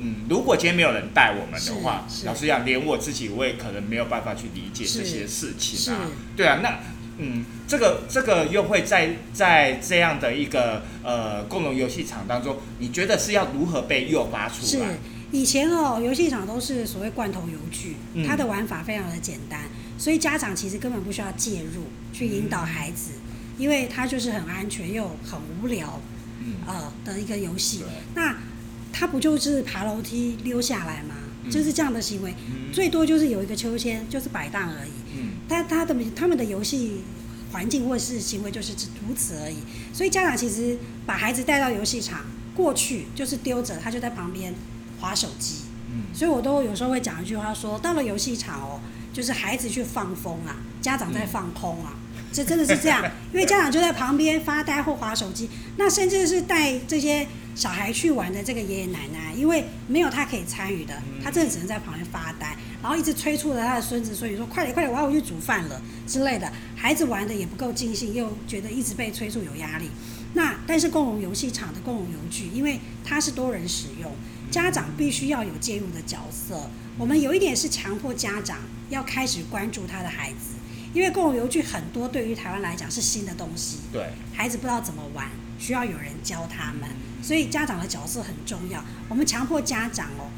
[0.00, 6.08] 嗯，如果今天没有人带我们的话，老实讲，连我自己我也可能没有办法去理解这些事情啊。
[6.36, 6.80] 对啊，那
[7.18, 14.98] 嗯，这个这个又会在在这样的一个呃共同游戏场当中，你觉得是要如何被诱发出来是来？
[15.32, 19.60] 以前哦，游戏场都是所谓罐头游具，嗯它的玩法非常的简单，
[19.98, 23.12] 所以家长其实根本不需要介入去引导孩子，
[23.58, 26.00] 因为它就是很安全又很无聊
[26.42, 27.84] 嗯呃的一个游戏。
[28.14, 28.36] 那
[28.92, 31.14] 它不就是爬楼梯溜下来吗？
[31.44, 34.90] 嗯就是这样的行为，嗯最多就是有一个秋千，就是摆荡而已。
[35.16, 37.00] 嗯但他的他们的游戏
[37.50, 38.72] 环境或是行为就是
[39.08, 39.56] 如此而已。
[39.92, 42.24] 所以家长其实把孩子带到游戏场，
[42.54, 44.54] 过去就是丢着，他就在旁边
[45.00, 45.62] 划手机。
[45.92, 48.80] 嗯所以我都有时候会讲一句话说，到了游戏场哦，
[49.12, 51.94] 就是孩子去放风啊，家长在放空啊。
[52.32, 66.50] 这真的是这样， 因为家长就在旁边发呆或划手机，那甚至是带这些小孩去玩的这个爷爷奶奶，因为没有他可以参与的，他真的只能在旁边发呆，然后一直催促着他的孙子所以说：“快点快点，我要回去煮饭了”之类的。
[66.76, 69.90] 孩子玩的也不够尽兴，又觉得一直被催促有压力。
[70.32, 74.10] 那但是共融游戏场的共融游具，因为它是多人使用，
[74.50, 76.70] 家长必须要有介入的角色。
[76.96, 80.54] 我们有一点是强迫家长要开始关注他的孩子，
[80.92, 86.88] 因为共融游具很多对于台湾来讲是新的东西，对，孩子不知道怎么玩，需要有人教他们，
[87.22, 88.84] 所以家长的角色很重要。
[89.08, 90.30] 我们强迫家长哦，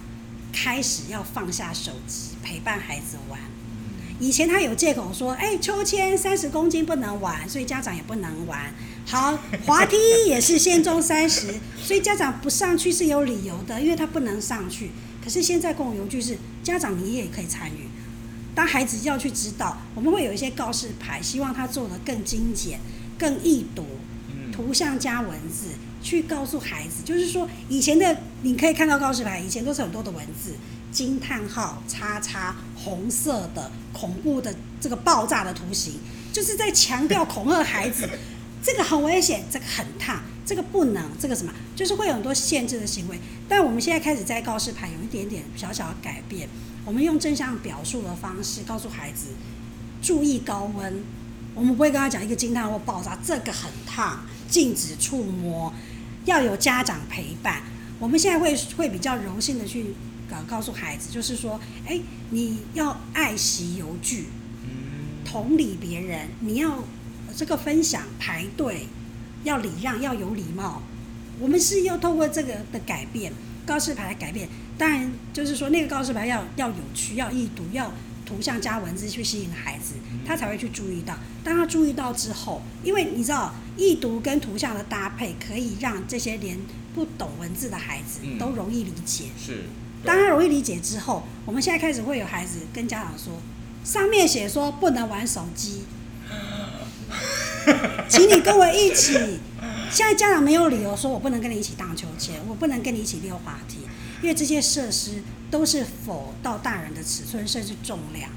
[0.52, 3.38] 开始要放下手机，陪伴孩子玩。
[4.20, 8.72] 以前他有借口说，哎，秋千三十公斤不能玩，所以家长也不能玩。
[9.04, 9.36] 好，
[9.66, 14.90] 滑梯也是限重三十， 所以家长不上去是有理由的，因为他不能上去。
[15.24, 17.88] 可是现在共融游具是家长你也可以参与，
[18.54, 22.78] 当孩子要去指导，我们会有一些告示牌，希望他做的更精简、
[23.18, 23.86] 更易读，
[24.52, 25.68] 图像加文字，
[26.02, 30.54] 去告诉孩子，就是说以前的你可以看到告示牌，以前都是很多的文字，
[30.90, 35.94] 惊叹号、叉叉、红色的恐怖的这个爆炸的图形，
[36.32, 38.08] 就是在强调恐吓孩子。
[38.64, 43.18] 这个很危险，这个很烫，这个不能，这个什么，就是会有很多限制的行为。
[43.48, 46.48] 但我们现在开始在告示牌有一点点小小的改变，
[46.84, 49.28] 我们用正向表述的方式告诉孩子
[50.02, 51.02] 注意高温。
[51.54, 55.72] 我们不会跟他讲一个惊叹或爆炸，这个很烫，禁止触摸，
[56.24, 57.62] 要有家长陪伴。
[57.98, 59.94] 我们现在会会比较柔性的去
[60.28, 64.26] 告告诉孩子，就是说，哎，你要爱惜油具，
[65.24, 66.82] 同理别人，你要。
[67.34, 68.86] 这个分享排队
[69.42, 70.82] 要礼让，要有礼貌。
[71.40, 73.32] 我们是要透过这个的改变，
[73.64, 74.46] 告示牌改变。
[74.78, 77.92] 当然，就是说那个告示牌要要有趣，要易读，要
[78.24, 79.94] 图像加文字去吸引孩子，
[80.26, 81.14] 他才会去注意到。
[81.44, 86.58] 当他注意到之后，因为你知道，易读跟图像的搭配可以让这些连
[86.94, 89.26] 不懂文字的孩子都容易理解。
[89.38, 89.64] 是。
[90.04, 93.34] 当他容易理解之后，我们现在开始会有孩子跟家长说，
[93.84, 95.84] 上面写说不能玩手机。
[98.08, 99.38] 请你跟我一起。
[99.90, 103.78] 现在家长没有理由说我不能跟你一起荡秋千，我不能跟你一起溜滑梯，
[104.22, 108.30] 因为这些设施都是否到大人的尺寸甚至重量。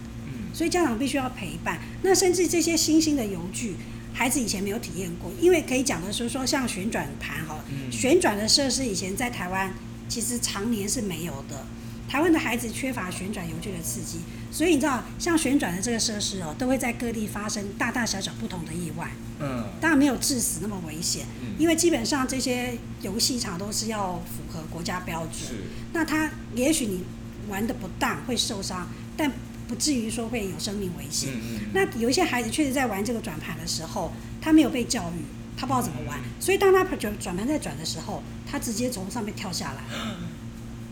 [0.53, 1.79] 所以家长必须要陪伴。
[2.01, 3.75] 那甚至这些新兴的游具，
[4.13, 9.73] 孩子以前没有体验过，因为可以讲的是说像旋转盘哈，旋转的设施以前在台湾
[10.07, 11.65] 其实常年是没有的。
[12.07, 14.19] 台湾的孩子缺乏旋转游具的刺激，
[14.55, 19.11] 所以你知道，像旋转的这个设施哦，都会在各地发生大大小小不同的意外。
[19.41, 21.25] 嗯，当然没有致死那么危险，
[21.57, 25.33] 因为基本上这些游戏场都是要符合国家标准。
[25.33, 25.63] 是。
[25.91, 27.03] 那他也许你
[27.49, 28.87] 玩的不当会受伤，
[29.17, 29.29] 但
[29.67, 31.31] 不至于说会有生命危险。
[31.33, 31.59] 嗯嗯。
[31.73, 35.25] 那有一些孩子确实在玩这个转盘的时候，他没有被教育，
[35.57, 39.83] 他不知道怎么玩，所以当他转转盘在转的时候，他直接从上面跳下来。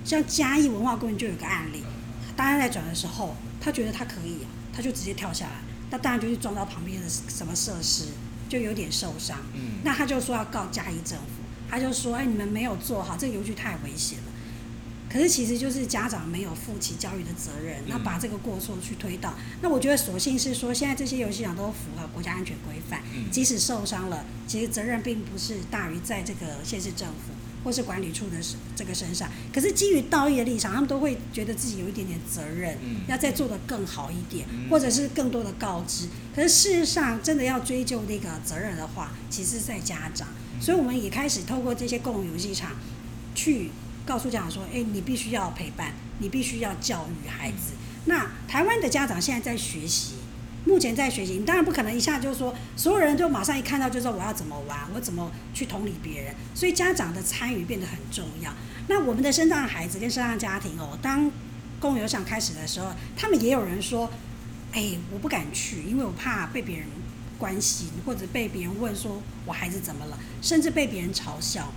[0.04, 1.82] 像嘉义文化公园就有个案例，
[2.36, 4.40] 大家在转的时候，他觉得他可以，
[4.74, 8.08] 他就直接跳下来，那当然就是撞到旁边的什么设施，
[8.50, 9.38] 就有点受伤。
[9.54, 14.26] 嗯，那他就说要告嘉义政府，他就说，哎，你们没有做好，这个游具太危险了。
[15.10, 23.00] 可是其实就是家长没有负起教育的责任，那把这个过错去推到，那我觉得索性是说，现在这些游戏场都符合国家安全规范，
[23.32, 27.32] 即使受伤了，其实责任并不是大于在这个县市政府。
[27.64, 28.38] 或是管理处的
[28.76, 36.08] 这个身上，可是基于道义的立场，他们都会觉得自己有一点点责任，要再做得更好一点，或者是更多的告知。
[36.36, 40.28] 可是事实上，真的要追究那个责任的话，其实在家长。
[40.60, 42.72] 所以我们也开始透过这些共有游戏场，
[43.34, 43.72] 去
[44.06, 47.74] 告诉家长说：，哎，你必须要陪伴，你必须要教育孩子。
[48.06, 50.16] 那台湾的家长现在在学习。
[50.66, 58.52] 目前在学习，你当然不可能一下就说所有人就马上一看到就知道我要怎么玩，我怎么去同理别人，所以家长的参与变得很重要。
[58.88, 61.30] 那我们的生障孩子跟生障家庭哦，当
[61.80, 64.10] 公有想开始的时候，他们也有人说，
[64.72, 66.88] 哎，我不敢去，因为我怕被别人
[67.38, 71.72] 关心，或者被别人问说我孩子怎么了，甚至被别人嘲笑，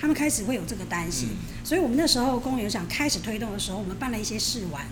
[0.00, 1.30] 他们开始会有这个担心。
[1.64, 4.86] 所以我们那时候公有想开始推动的时候，我们办了一些试玩，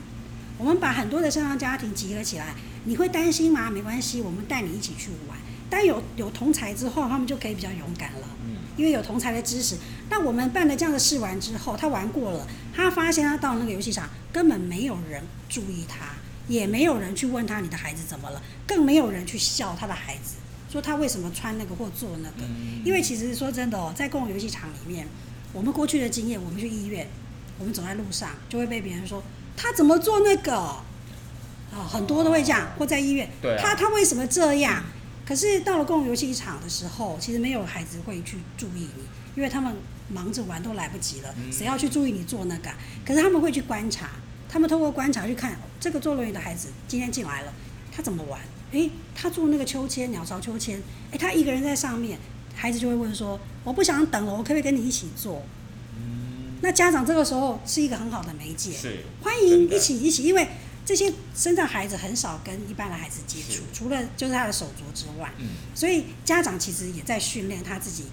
[0.59, 2.55] 我们把很多的生障家庭集合起来。
[2.85, 3.69] 你会担心吗？
[3.69, 5.37] 没关系，我们带你一起去玩。
[5.69, 8.29] 但有有同才之后，他们就可以比较勇敢了。
[8.45, 9.77] 嗯，因为有同才的支持。
[10.09, 16.15] 那我们办了这样的试玩之后，他玩过了，他发现他到那个游戏场根本没有人注意他，
[16.47, 20.37] 也没有人去问他你的孩子怎么了，更没有人去笑他的孩子，
[20.71, 22.47] 说他为什么穿那个或做那个。
[22.85, 25.09] 因为其实说真的哦，在公共游戏场里面，
[25.53, 27.09] 我们过去的经验，我们去医院，
[27.59, 29.21] 我们走在路上就会被别人说
[29.57, 30.53] 他怎么做那个。
[31.73, 33.29] 哦，很多都会这样，或在医院。
[33.43, 33.57] 对。
[33.59, 34.83] 他他为什么这样？
[35.27, 39.03] 可是到了公共游戏场的时候，其实没有孩子会去注意你，
[39.35, 39.75] 因为他们
[40.09, 42.71] 忙着玩都来不及了，谁要去注意你做那个？
[43.05, 44.11] 可是他们会去观察，
[44.49, 47.53] 他们透过观察去看这个坐轮椅的孩子今天进来了，
[47.93, 48.41] 他怎么玩？
[48.71, 52.19] 诶，他坐那个秋千，鸟巢秋千，诶，他一个人在上面，
[52.55, 55.43] 孩子就会问说：“我不想等了，我可不可以跟你一起做？”
[56.57, 60.49] 嗯，那家长这个时候是一个很好的媒介，是欢迎一起一起，因为
[60.85, 68.05] 这些身障孩子很少跟一般的孩子接触，除了就是他的手足之外，嗯所以家长其实也在训练他自己，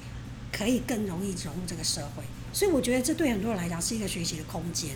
[0.52, 2.24] 可以更容易融入这个社会。
[2.52, 4.92] 所以我觉得这对很多人来讲是一个学习的空间，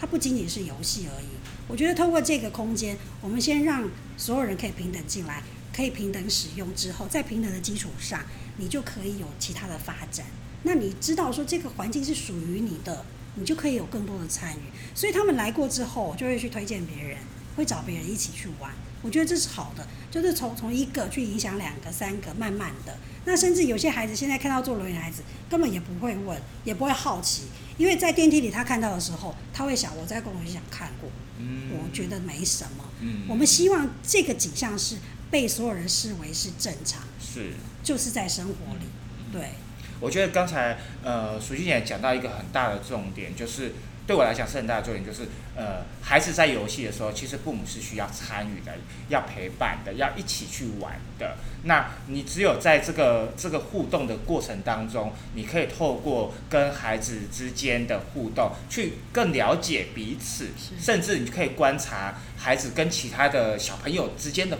[0.00, 1.26] 它不仅仅是游戏而已。
[1.68, 5.42] 我觉得透过这个空间，我们先让所有人可以平等进来，
[5.74, 8.22] 可以平等使用之后，在平等的基础上，
[8.58, 10.26] 你就可以有其他的发展。
[10.64, 14.60] 那你知道说这个环境是属于你的，你就可以有更多的参与。
[14.94, 17.18] 所以他们来过之后，就会去推荐别人，
[17.56, 18.72] 会找别人一起去玩。
[19.02, 22.96] 我觉得这是好的，就是从从一个去影响两个、三个，慢慢的。
[23.24, 27.44] 那甚至有些孩子现在看到坐轮椅的孩子，根本也不会问，也不会好奇，
[27.76, 32.84] 因为在电梯里他看到的时候，他会想我在公园想看过，嗯我觉得没什么。
[33.00, 34.96] 嗯我们希望这个景象是
[35.28, 37.54] 被所有人视为是正常，是。
[37.82, 38.86] 就是在生活里。
[39.32, 39.54] 对，
[40.02, 43.72] 我觉得刚才呃，苏静姐讲到一个很大的重点，就是
[44.04, 48.72] 对我来讲是很大的重点，就是呃，孩子在游戏的时候，其实父母是需要参与的，
[49.08, 51.36] 要陪伴的，要一起去玩的。
[51.64, 60.48] 那你只有在这个这个互动的过程当中，你可以透过跟孩子之间的互动，去更了解彼此，
[60.80, 64.58] 甚至你可以观察孩子跟其他的小朋友之间的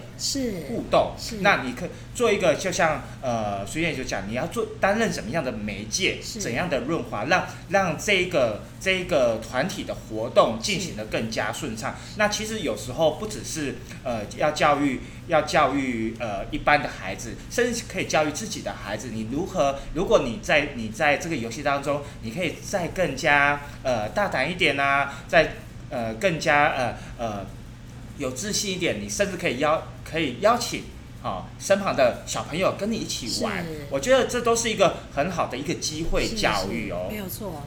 [0.68, 1.38] 互动是。
[1.40, 11.94] 那你可以做一个，就像呃，徐燕就讲，你要做担任什么样的媒介，怎样的润滑，让让这一个这一个团体的活动进行的更加顺畅。
[12.16, 19.78] 那其实有时候不只是呃要教育要教育呃一般的孩子，甚至可以教育自己的孩子，你如何？
[19.94, 25.54] 如果你在你在这个游戏当中，你可以再更加呃大胆一点啊，再
[25.90, 27.46] 呃更加呃呃
[28.18, 30.84] 有自信一点，你甚至可以邀可以邀请
[31.22, 37.16] 啊、身旁的小朋友跟你一起玩，我觉得这都是一个很好的一个机会教育哦没。
[37.16, 37.62] 有错。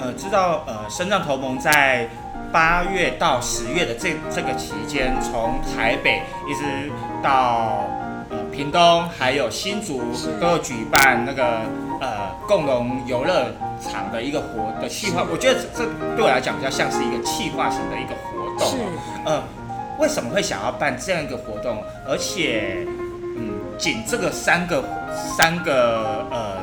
[0.00, 2.08] 呃，知道呃，深藏同盟在
[2.50, 6.90] 八月到十月的这这个期间，从台北一直
[7.22, 7.86] 到
[8.30, 10.00] 呃屏东，还有新竹，
[10.40, 11.60] 都有举办那个
[12.00, 13.46] 呃共融游乐
[13.80, 15.22] 场的一个活的计划。
[15.30, 19.22] 我觉得这这对我来讲比较像是一个计划型的一个活动是哦。
[19.26, 19.42] 呃，
[19.98, 21.84] 为什么会想要办这样一个活动？
[22.08, 22.86] 而且，
[23.36, 24.82] 嗯，仅这个三个
[25.36, 26.56] 三个呃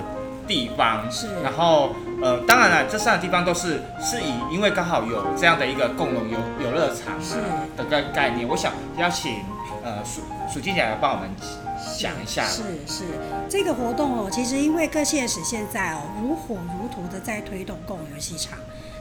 [0.48, 7.14] 地方，是然后呃，当然了，这三个地方都是是以因为刚好有这样的一个共融游游乐场
[7.76, 9.44] 的概概念，我想邀请
[9.84, 11.30] 呃苏苏金姐来帮我们
[12.00, 12.44] 讲一下。
[12.46, 13.04] 是是，
[13.48, 18.58] 这个活动哦，其实因为各县市现在哦如火如荼的在推动共游戏场，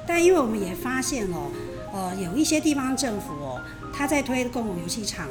[0.06, 1.50] 但因为我们也发现哦，
[1.94, 3.60] 呃，有一些地方政府哦，
[3.94, 5.26] 他在推共融游戏场，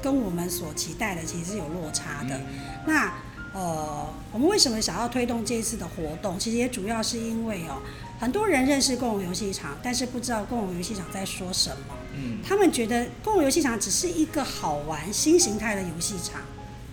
[0.00, 2.36] 跟我们所期待的其实是有落差的。
[2.36, 2.46] 嗯
[2.86, 3.12] 那
[3.58, 6.38] 呃，我们为什么想要推动这一次的活动？
[6.38, 7.82] 其实也主要是因为哦，
[8.20, 11.96] 很多人认识共融游戏场，但是不知道共融游戏场在说什么。
[12.14, 16.42] 嗯他们觉得共融游戏场只是一个好玩新形态的游戏场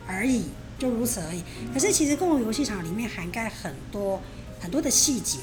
[0.07, 0.45] 而已，
[0.79, 1.43] 就如此而已。
[1.71, 4.19] 可是其实共融游戏场里面涵盖很多
[4.59, 5.37] 很多的细节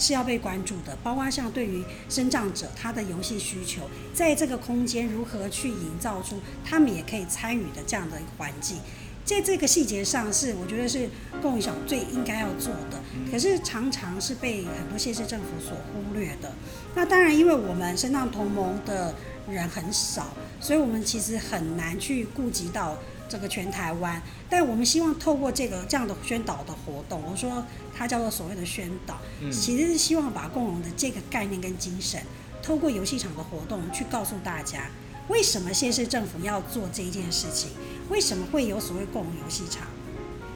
[0.00, 8.78] 是要被关注的，包括像对于生长者他的游戏需求，在这个空间如何去营造出他们也可以参与的这样的一个环境。
[9.26, 11.08] 在这个细节上是我觉得是
[11.42, 16.52] 共享最应该要做的，可是常常是被很多县市政府所忽略的。
[16.94, 19.12] 那当然，因为我们身上同盟的
[19.50, 20.28] 人很少，
[20.60, 22.96] 所以我们其实很难去顾及到
[23.28, 24.22] 这个全台湾。
[24.48, 32.22] 但我们希望透过这个这样的宣导的活动，我说它叫做所谓的宣导，嗯其实是希望把共融的这个概念跟精神，
[32.62, 34.88] 透过游戏场的活动去告诉大家，
[35.28, 37.70] 为什么县市政府要做这一件事情，
[38.08, 39.86] 为什么会有所谓共融游戏场。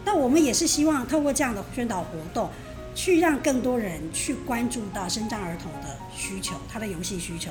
[0.04, 2.50] 那我们也是希望透过这样的宣导活动，
[2.94, 7.50] 去让更多人去关注到生障儿童的需求，他的游戏需求，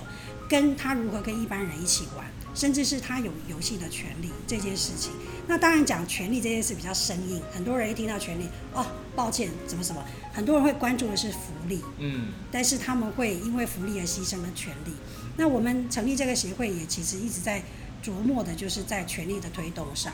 [0.49, 5.11] 跟他如何跟一般人一起玩，甚至是他有游戏的权利这件事情。
[5.47, 10.03] 那当然讲权利这件事比较生硬，很多人一听到权利，哦，抱歉，怎么什么，
[10.34, 14.91] 很多人会关注的是福利，嗯但是他们会因为福利而牺牲了权利。
[15.38, 17.63] 那我们成立这个协会也其实一直在
[18.04, 20.14] 琢磨的，就是在权力的推动上。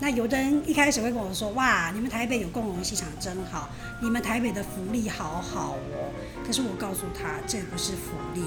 [0.00, 3.68] 那有的人一开始会跟我说：“哇，你们台北有共融游戏场真好，
[4.00, 6.12] 你们台北的福利好好哦。”
[6.44, 8.42] 可是我告诉他，这不是福利，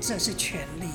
[0.00, 0.86] 这是权利，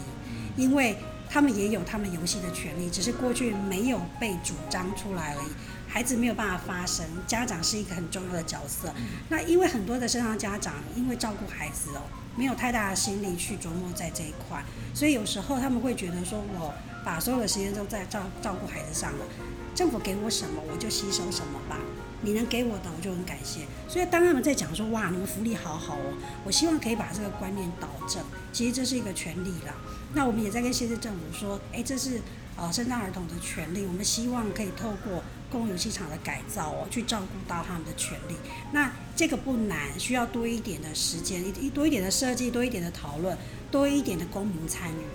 [0.56, 0.96] 因为
[1.30, 5.48] 他们也有他们游戏的权利，只是过去没有被主张出来而已。
[5.90, 8.94] 孩子没有办法发声，家长是一个很重要的角色。
[9.28, 12.02] 那因为很多的身上家长因为照顾孩子哦，
[12.38, 14.64] 没有太大的心力去琢磨在这一块，
[14.94, 16.74] 所以有时候他们会觉得说，我
[17.08, 19.26] 把所有的时间都在照照顾孩子上了，
[19.74, 21.80] 政府给我什么我就吸收什么吧。
[22.20, 23.62] 你能给我的我就很感谢。
[23.88, 28.22] 所以当他们在讲说，哇，你们福利好好哦，我希望可以把这个观念导正。
[28.52, 29.74] 其实这是一个权利啦。
[30.14, 32.20] 那我们也在跟县市政府说，哎，这是
[32.58, 35.24] 呃生障儿童的权利，我们希望可以透过。
[35.50, 38.36] 公共游戏场的改造哦，去照顾到他们的权利，
[38.74, 43.38] 那这个不难，需要多一点的时间，一多一点的设计，多一点的讨论，
[43.72, 45.06] 多一点的公民参与。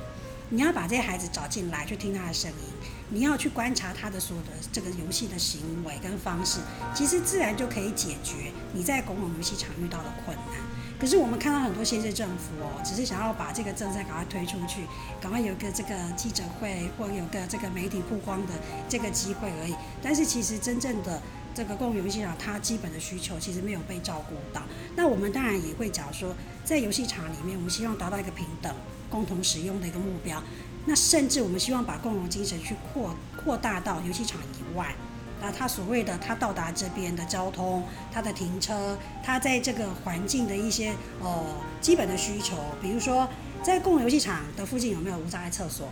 [0.55, 2.57] 你要把这些孩子找进来，去听他的声音，
[3.09, 6.59] 你要去观察他的所有的这个游戏的行为跟方式，
[6.95, 10.57] 其实自然就可以解决你在公共游戏场遇到的困难。
[11.01, 14.83] 可是我们看到很多县市政府哦，只是想要把这个政策赶快推出去，
[15.23, 18.53] 赶快有个这个记者会或有个这个媒体曝光的
[18.91, 19.75] 这个机会而已。
[20.03, 21.21] 但是其实真正的
[21.55, 24.63] 这个共游戏场，它基本的需求其实没有被照顾到。
[24.97, 26.35] 那我们当然也会讲说，
[26.65, 28.75] 在游戏场里面，我们希望达到一个平等、
[29.11, 30.43] 共同使用的一个目标。
[30.87, 34.95] 那甚至我们希望把共荣精神去扩扩大到游戏场以外。
[35.41, 41.45] 那他所谓的他到达这边的交通，他的停车，他在这个环境的一些呃
[41.81, 43.29] 基本的需求，比如说
[43.63, 45.89] 在共游戏场的附近有没有无障碍厕所？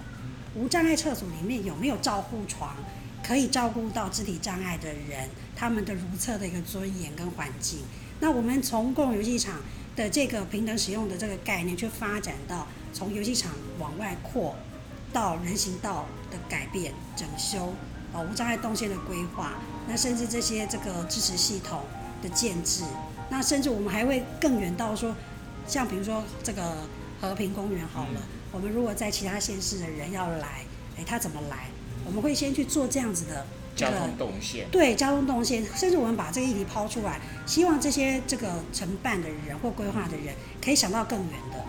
[0.54, 2.76] 无障碍厕所里面有没有照护床，
[3.24, 5.28] 可以照顾到肢体障碍的人，
[5.60, 7.80] 他们的如厕的一个尊严跟环境？
[8.18, 9.60] 那我们从共游戏场
[9.94, 14.56] 的这个平等使用的这个概念，去发展到从游戏场往外扩
[15.12, 17.74] 到人行道的改变整修。
[18.14, 19.52] 哦，无障碍动线的规划，
[19.86, 21.82] 那甚至这些这个支持系统
[22.22, 22.82] 的建制，
[23.28, 25.14] 那甚至我们还会更远到说，
[25.68, 26.88] 像比如说这个
[27.20, 30.64] 和平公园好了，我们如果在其他县市的人要来，
[30.96, 31.68] 哎，他怎么来？
[32.06, 33.46] 我们会先去做这样子的
[33.80, 41.64] 交通动线，对交通动线，甚至我们把这个议题抛出来，希望这些这个承办的人或规划的人可以想到更远的，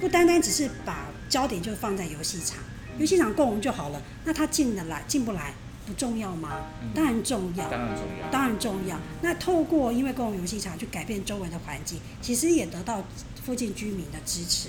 [0.00, 2.58] 不单单只是把焦点就放在游戏场，
[2.98, 5.54] 游戏场共融就好了，那他进得来进不来？
[5.86, 6.66] 不重要吗？
[6.94, 9.00] 当然重要，当然重要，当然重要。
[9.22, 13.02] 那透过因为公共游戏场去改变周围的环境，其实也得到
[13.42, 14.68] 附近居民的支持。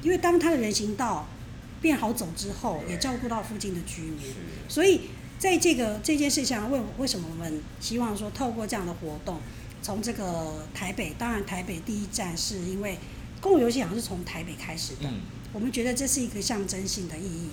[0.00, 1.28] 因为当他的人行道
[1.82, 4.20] 变好走之后，也照顾到附近的居民。
[4.66, 5.02] 所以
[5.38, 9.40] 在这个这件事上，为为什么我们希望说透过这样的活动，
[9.82, 12.98] 从这个台北，当然台北第一站是因为
[13.40, 15.08] 公共游戏场是从台北开始的，
[15.52, 17.48] 我们觉得这是一个象征性的意义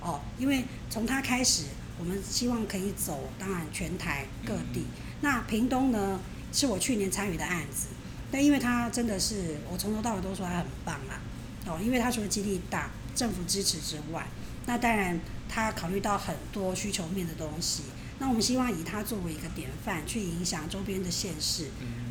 [0.00, 1.64] 哦，因为从它开始。
[1.98, 4.82] 我们希望可以走，当然全台各地。
[5.20, 6.18] 那屏东呢，
[6.50, 7.88] 是我去年参与的案子。
[8.28, 11.20] 但因为它真的是，我从头到尾都说它很棒啊。
[11.66, 14.26] 哦，因为它除了基地大、政府支持之外，
[14.66, 15.20] 那当然
[15.52, 17.82] 它考虑到很多需求面的东西。
[18.18, 21.66] 那我们希望以它作为一个典范，去影响周边的县市。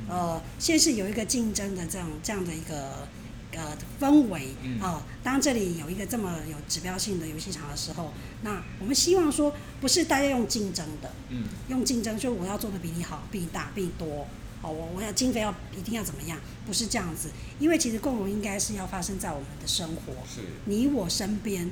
[0.08, 3.08] 呃，县市有一个竞争的这样这样的一个。
[3.54, 4.48] 呃，氛围。
[4.80, 8.14] 啊，当这里有一个这么有指标性的游戏场的时候，
[8.44, 14.26] 那我们希望说，不是大家用竞争的，嗯，用竞争，就我要做的比你好，比你大，比你多，
[14.62, 17.30] 哦，我我要经费要一定要怎么样，不是这样子，
[17.60, 21.70] 因为其实共荣应该是要发生在我们的生活，是，你我身边，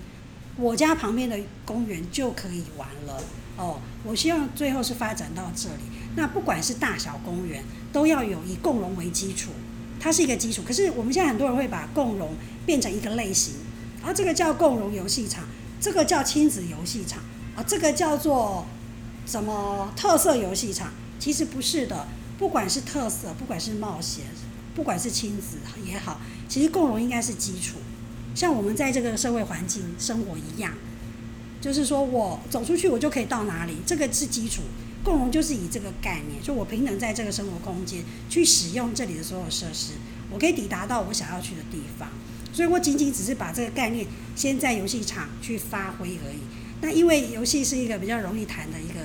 [0.59, 3.23] 我家旁边的公园就可以玩了，
[3.57, 5.83] 哦，我希望最后是发展到这里，
[6.15, 9.51] 那不管是大小公园，都要有以共融为基础。
[10.01, 12.33] 它是一个基础，可是我们现在很多人会把共融
[12.65, 13.55] 变成一个类型，
[14.01, 15.43] 啊，这个叫共融游戏场，
[15.79, 17.21] 这个叫亲子游戏场，
[17.55, 18.65] 啊，这个叫做
[19.25, 20.91] 什么特色游戏场？
[21.19, 22.07] 其实不是的，
[22.37, 24.23] 不管是特色，不管是冒险，
[24.73, 27.75] 不管是亲子也好，其实共融应该是基础，
[28.35, 30.73] 像我们在这个社会环境生活一样，
[31.59, 34.61] 就是说我走出去我就可以到哪里，这个是基础。
[35.01, 39.93] 共融就是以这个概念，就我平等在这个生活空间去使用这里的所有设施，
[40.29, 42.09] 我可以抵达到我想要去的地方。
[42.51, 44.05] 所以我仅仅只是把这个概念
[44.35, 46.39] 先在游戏场去发挥而已。
[46.81, 48.99] 那因为游戏是一个比较容易谈的一个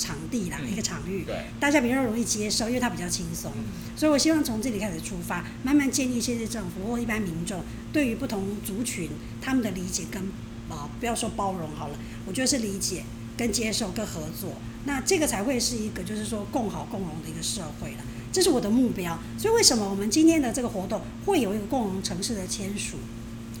[0.00, 1.26] 场地啦，一个场域，
[1.60, 3.52] 大家比较容易接受，因为它比较轻松。
[3.94, 10.22] 所以我希望从这里开始出发，慢慢建立现在政府或一般民众对于不同族群他们的理解跟
[10.70, 13.04] 啊，不要说包容好了，我觉得是理解。
[13.36, 14.52] 跟接受、跟合作，
[14.84, 18.04] 那这个才会是一个就是说共好共荣的一个社会了。
[18.30, 19.18] 这是我的目标。
[19.38, 22.98] 所以为什么我们今天的这个活动会有一个共荣城市的签署？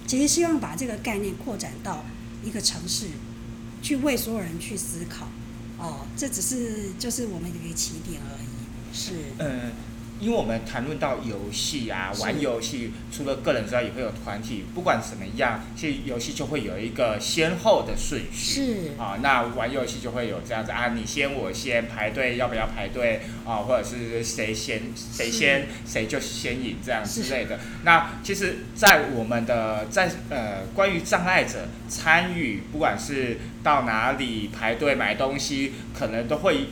[0.06, 2.04] 其实希望把这个概念扩展到
[2.44, 3.06] 一个城市，
[3.80, 5.28] 去为所有人去思考。
[5.80, 8.94] 哦，这只是就是我们一个起点而已。
[8.94, 9.12] 是。
[9.38, 9.72] 嗯，
[10.20, 14.66] 因为我们谈论到游戏啊，玩游戏除了个人之外，也会有团体。
[14.74, 18.60] 不管怎么样，其实游戏就会有一个先后的顺序。
[18.60, 23.56] 是啊，那玩游戏就会有这样子啊，你先我先排队，要不要排队啊？
[23.56, 27.58] 或者是谁先谁先谁就先赢这样之类的。
[27.84, 36.66] 那其实，在我们的在呃关于障碍者参与，不管是到哪里排队买东西，可能都会。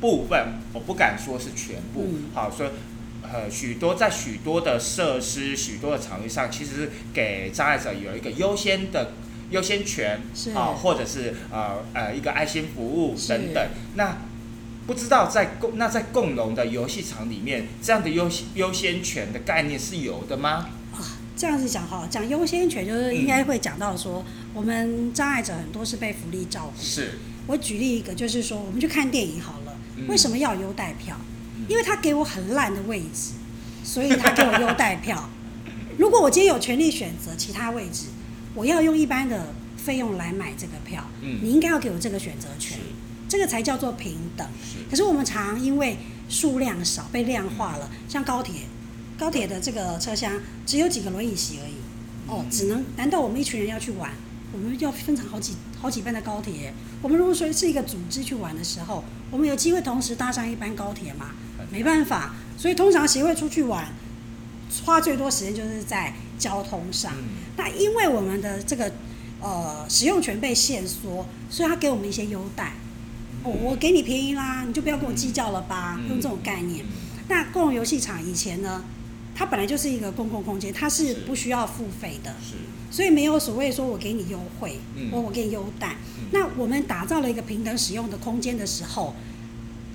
[0.00, 2.68] 部分我不敢说是全部，好，所以
[3.22, 9.12] 呃许多在许多的设施、许多的场域上，其实给障碍者有一个优先的
[9.48, 10.20] 优先权，
[10.54, 13.66] 啊，或者是呃呃一个爱心服务等等。
[13.94, 14.18] 那
[14.86, 20.68] 不知道在共那在共融的游戏场里面，这样的优优先权的概念是有的吗？
[20.92, 21.00] 啊，
[21.34, 24.22] 这样子讲哈，讲优先权就是应该会讲到说，
[24.54, 26.82] 我们障碍者很多是被福利照顾。
[26.82, 29.76] 是，我举例一个，就是说我们去看电影好了。
[30.08, 31.16] 为什么要优待票？
[31.68, 33.32] 因为他给我很烂的位置，
[33.84, 35.28] 所以他给我优待票。
[35.98, 38.06] 如果我今天有权利选择其他位置，
[38.54, 42.78] 我要用一般的费用来买这个票，你应该要给我这个选择权，
[43.28, 44.46] 这个才叫做平等。
[44.90, 45.96] 可是我们常因为
[46.28, 48.62] 数量少被量化了，像高铁，
[49.16, 51.74] 高铁的这个车厢只有几个轮椅席而已，
[52.26, 52.84] 哦，只能？
[52.96, 54.10] 难道我们一群人要去玩？
[54.54, 56.72] 我们要分成好几好几班的高铁。
[57.02, 59.02] 我们如果说是一个组织去玩的时候，
[59.32, 61.32] 我们有机会同时搭上一班高铁吗？
[61.70, 62.34] 没办法。
[62.56, 63.92] 所以通常协会出去玩，
[64.84, 67.12] 花最多时间就是在交通上。
[67.56, 68.92] 那因为我们的这个
[69.40, 72.74] 呃使用权被限缩，所以他给我们一些优待。
[73.42, 76.00] 我我给你便宜啦，你就不要跟我计较了吧。
[76.08, 76.86] 用这种概念。
[77.28, 78.84] 那共用游戏场以前呢，
[79.34, 82.34] 它本来就是一个公共空间，它是不需要付费的。
[82.90, 84.78] 所以没有所谓说我给你优惠，
[85.10, 85.96] 我我给你优待。
[86.30, 89.14] 那我们打造了一个平等使用的空间的时候，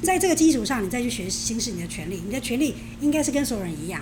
[0.02, 4.02] 在这个基础上，你再去学行使你的权利，你的权利应该是跟所有人一样，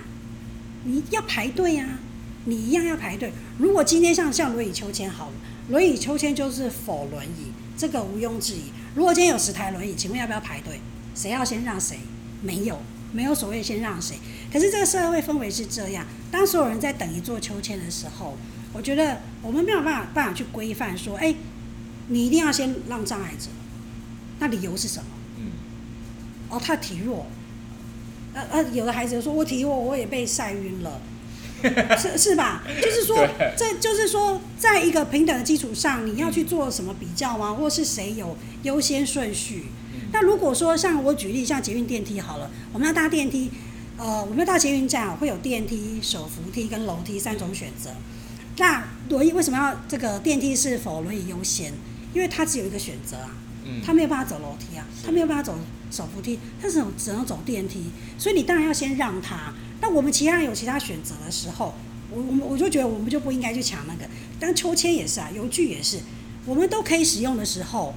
[0.84, 1.86] 你要排队啊，
[2.44, 3.32] 你一样要排队。
[3.58, 5.32] 如果今天像像轮椅秋千好了，
[5.68, 8.72] 轮椅秋千就是否轮椅，这个毋庸置疑。
[8.94, 10.80] 如果今天有十台轮椅，请问要不要排队？
[11.14, 11.98] 谁要先让谁？
[12.42, 12.80] 没有，
[13.12, 14.16] 没有所谓先让谁。
[14.52, 18.36] 可是这个社会氛围是这样，当所有人在等一座秋千的时候。
[18.74, 21.34] 我觉得我们没有办法办法去规范说，哎，
[22.08, 23.48] 你一定要先让障碍者，
[24.38, 25.06] 那理由是什么？
[25.38, 25.50] 嗯，
[26.50, 27.26] 哦，他体弱，
[28.34, 31.00] 呃呃，有的孩子说，我体弱，我也被晒晕了，
[31.96, 32.62] 是是吧？
[32.80, 37.54] 就是说，这就是说，在一个平等的基础上，你要去做什么比较吗？
[37.54, 39.64] 或是谁有优先顺序？
[40.10, 43.50] 那如果说像我举例，像捷运电梯好了，我们要搭电梯，
[43.98, 47.90] 呃，我们要搭捷运站会有电梯、手扶梯跟楼梯三种选择。
[48.56, 51.72] 那轮椅为什么要这个电梯是否轮椅优先？
[52.14, 53.36] 因为它只有一个选择啊，
[53.84, 55.58] 它没有办法走楼梯啊，它没有办法走
[55.90, 57.84] 手扶梯，它只能只能走电梯，
[58.16, 59.52] 所以你当然要先让它。
[59.82, 61.74] 那我们其他人有其他选择的时候，
[62.10, 64.08] 我我们我就觉得我们就不应该去抢那个。
[64.40, 65.98] 但秋千也是啊，游具也是，
[66.46, 67.94] 我们都可以使用的时候。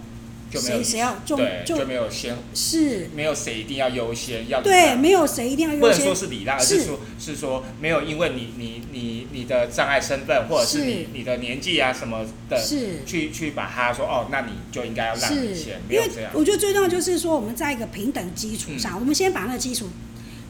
[0.59, 16.31] 谁谁要就就没有先是没有谁一定要优先要对没有谁一定要优先不能说是礼让，而是说是说没有因为你你你你的障碍身份或者是你你的年纪啊什么的，是去去把他说哦，那你就应该要让一些，没有这样。
[16.33, 19.87] 我觉得最重要就是说我们在一个平等基础上，我们先把那个基础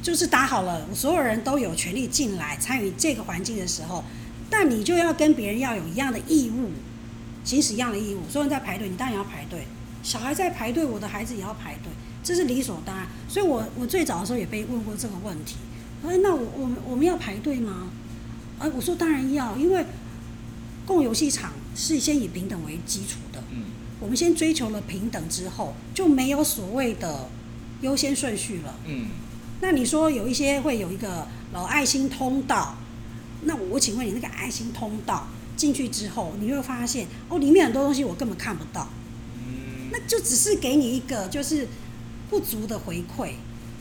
[0.02, 4.04] 就是打好了，所有人都有权利进来参与这个环境的时候，
[4.50, 6.72] 但你就要跟别人要有一样的义务，
[7.44, 8.22] 行使一样的义务。
[8.30, 9.68] 所有人在排队，你当然要排队。
[10.04, 11.92] 小孩在排队，我的孩子也要排队，
[12.24, 13.08] 这是理所当然。
[13.28, 15.56] 所以我我最早的时候也被问过这个问题。
[16.06, 17.90] 哎，那我我们我们要排队吗？
[18.60, 19.86] 哎，我说当然要，因为
[20.86, 23.44] 共游戏场是先以平等为基础的。
[23.52, 23.66] 嗯。
[24.00, 27.30] 我们先追求了平等之后，就没有所谓的
[27.82, 28.76] 优先顺序了。
[28.86, 29.08] 嗯。
[29.62, 32.76] 那你说有一些会有一个老爱心通道，
[33.44, 38.90] 那我请问你，那个爱心通道进去之后，你会发现哦，里面很多东西我根本看不到。
[39.92, 41.68] 那就只是给你一个就是
[42.30, 43.32] 不足的回馈，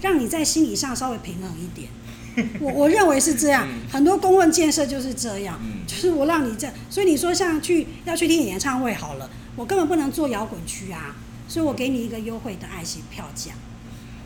[0.02, 1.88] 让你在心理上稍微平衡一点。
[2.60, 6.74] 我我认为是这样，很多公共建设就是这样，就是我让你这样。
[6.88, 11.16] 所以你说像去要去听演唱会好了，我根本不能坐摇滚区啊，
[11.48, 13.52] 所以我给你一个优惠的爱心票价。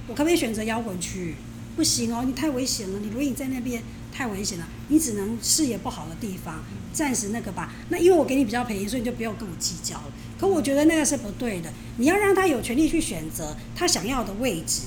[0.06, 1.34] 我可不可以选择摇滚区？
[1.76, 3.82] 不行哦，你太危险了，你如果你在那边
[4.16, 6.62] 太危险了，你只能视野不好的地方
[6.92, 7.72] 暂时那个吧。
[7.88, 10.04] 那因为我给你比较便宜，所以你就不要跟我计较了。
[10.38, 14.82] 可我觉得那个是不对的，你要让他有权利去选择他想要的位置，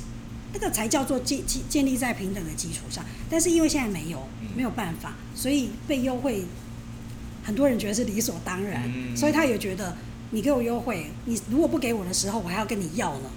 [0.54, 3.04] 那个才叫做建建建立在平等的基础上。
[3.30, 4.26] 但是因为现在没有，
[4.56, 6.46] 没有办法，所以被优惠，
[7.44, 9.98] 很多人觉得是理所当然，所以他也觉得
[10.32, 13.30] 你给我优惠，你如果不给我的时候，我还要跟你要呢。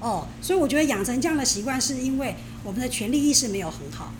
[0.00, 4.12] 哦，所以我觉得养成这样的习惯，是因为我们的权利意识没有很好，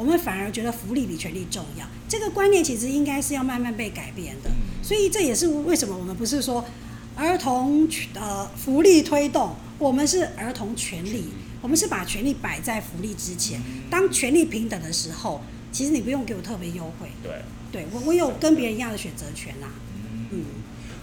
[0.00, 1.86] 我们反而觉得福利比权利重要。
[2.08, 4.50] 这个观念其实应该是要慢慢被改变的。
[4.82, 6.64] 所以这也是为什么我们不是说
[7.14, 11.24] 儿童呃福利推动，我们是儿童权利，
[11.60, 13.60] 我们是把权利摆在福利之前。
[13.90, 17.10] 当权利平等的时候，其实你不用给我特别优惠。
[17.22, 19.66] 对，对我我有跟别人一样的选择权呐、
[20.30, 20.42] 嗯，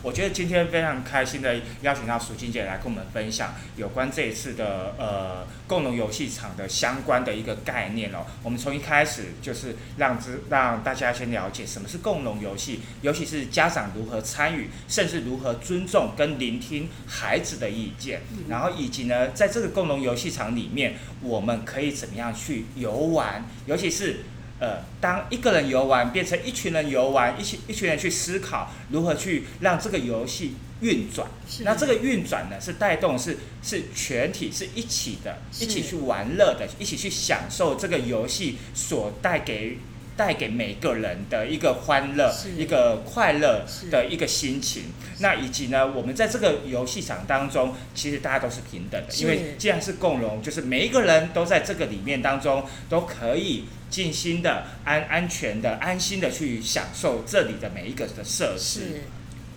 [0.08, 8.20] 我觉得今天非常开心的邀请到苏金姐来跟我们分享有关这一次的呃共融游戏场的相关的一个概念哦。
[8.42, 24.22] 我们从一开始就是让知让大家先了解什么是共融游戏，尤其是家长如何参与，甚至如何尊重跟聆听孩子的意见，然后以及呢，在这个共融游戏场里面，我们可以怎么样去游玩，尤其是。
[24.60, 31.28] 呃，当一个人游玩变成一群人游玩，一起一群人去思考如何去让这个游戏运转。
[31.60, 39.78] 那这个运转呢，是带动是是全体是一起的，一起去玩乐的，一起去享受这个游戏所带给
[40.18, 44.86] 带给每个人的一个欢乐、一个快乐的一个心情。
[45.20, 58.80] 那以及呢，我们在这个游戏场当中，其实大家都是平等的，因为既然是共荣，就是每一个人都在这个里面当中都可以尽心的、安安全的、安心的去享受这里的每一个的设施。
[58.80, 59.02] 是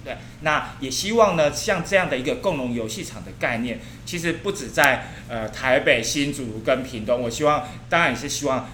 [0.02, 8.66] 对，那也希望呢，像这样的一个共融游戏场的概念，其实不止在呃台北、新竹跟屏东，我希望当然也是希望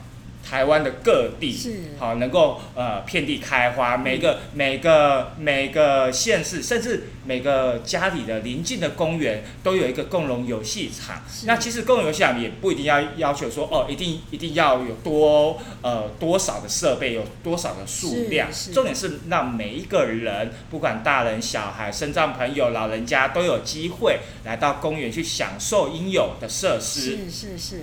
[0.49, 1.74] 台湾的各地是。
[1.99, 11.22] 好能够呃遍地开花，每个每个每个县市，甚至每个家里的邻近的公园都有一个共融游戏场。
[11.47, 27.16] 那其实共融游戏场也不一定要要求说哦，一定一定要有多呃多少的设备，有多少的数量，重点是让每一个人，不管大人小孩、身障朋友、老人家，都有机会来到公园去享受应有的设施。
[27.16, 27.82] 是是是，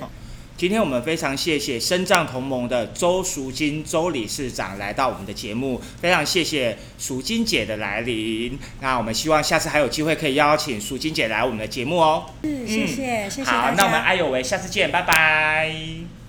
[0.64, 8.58] 今天我们非常谢谢深藏同盟的周淑金周理事长来到我们的节目，非常谢谢淑金姐的来临。
[8.80, 12.28] 那我们希望下次还有机会可以邀请淑金姐来我们的节目哦。
[12.44, 16.23] 嗯谢谢谢谢好，那我们爱有为，下次见，拜拜。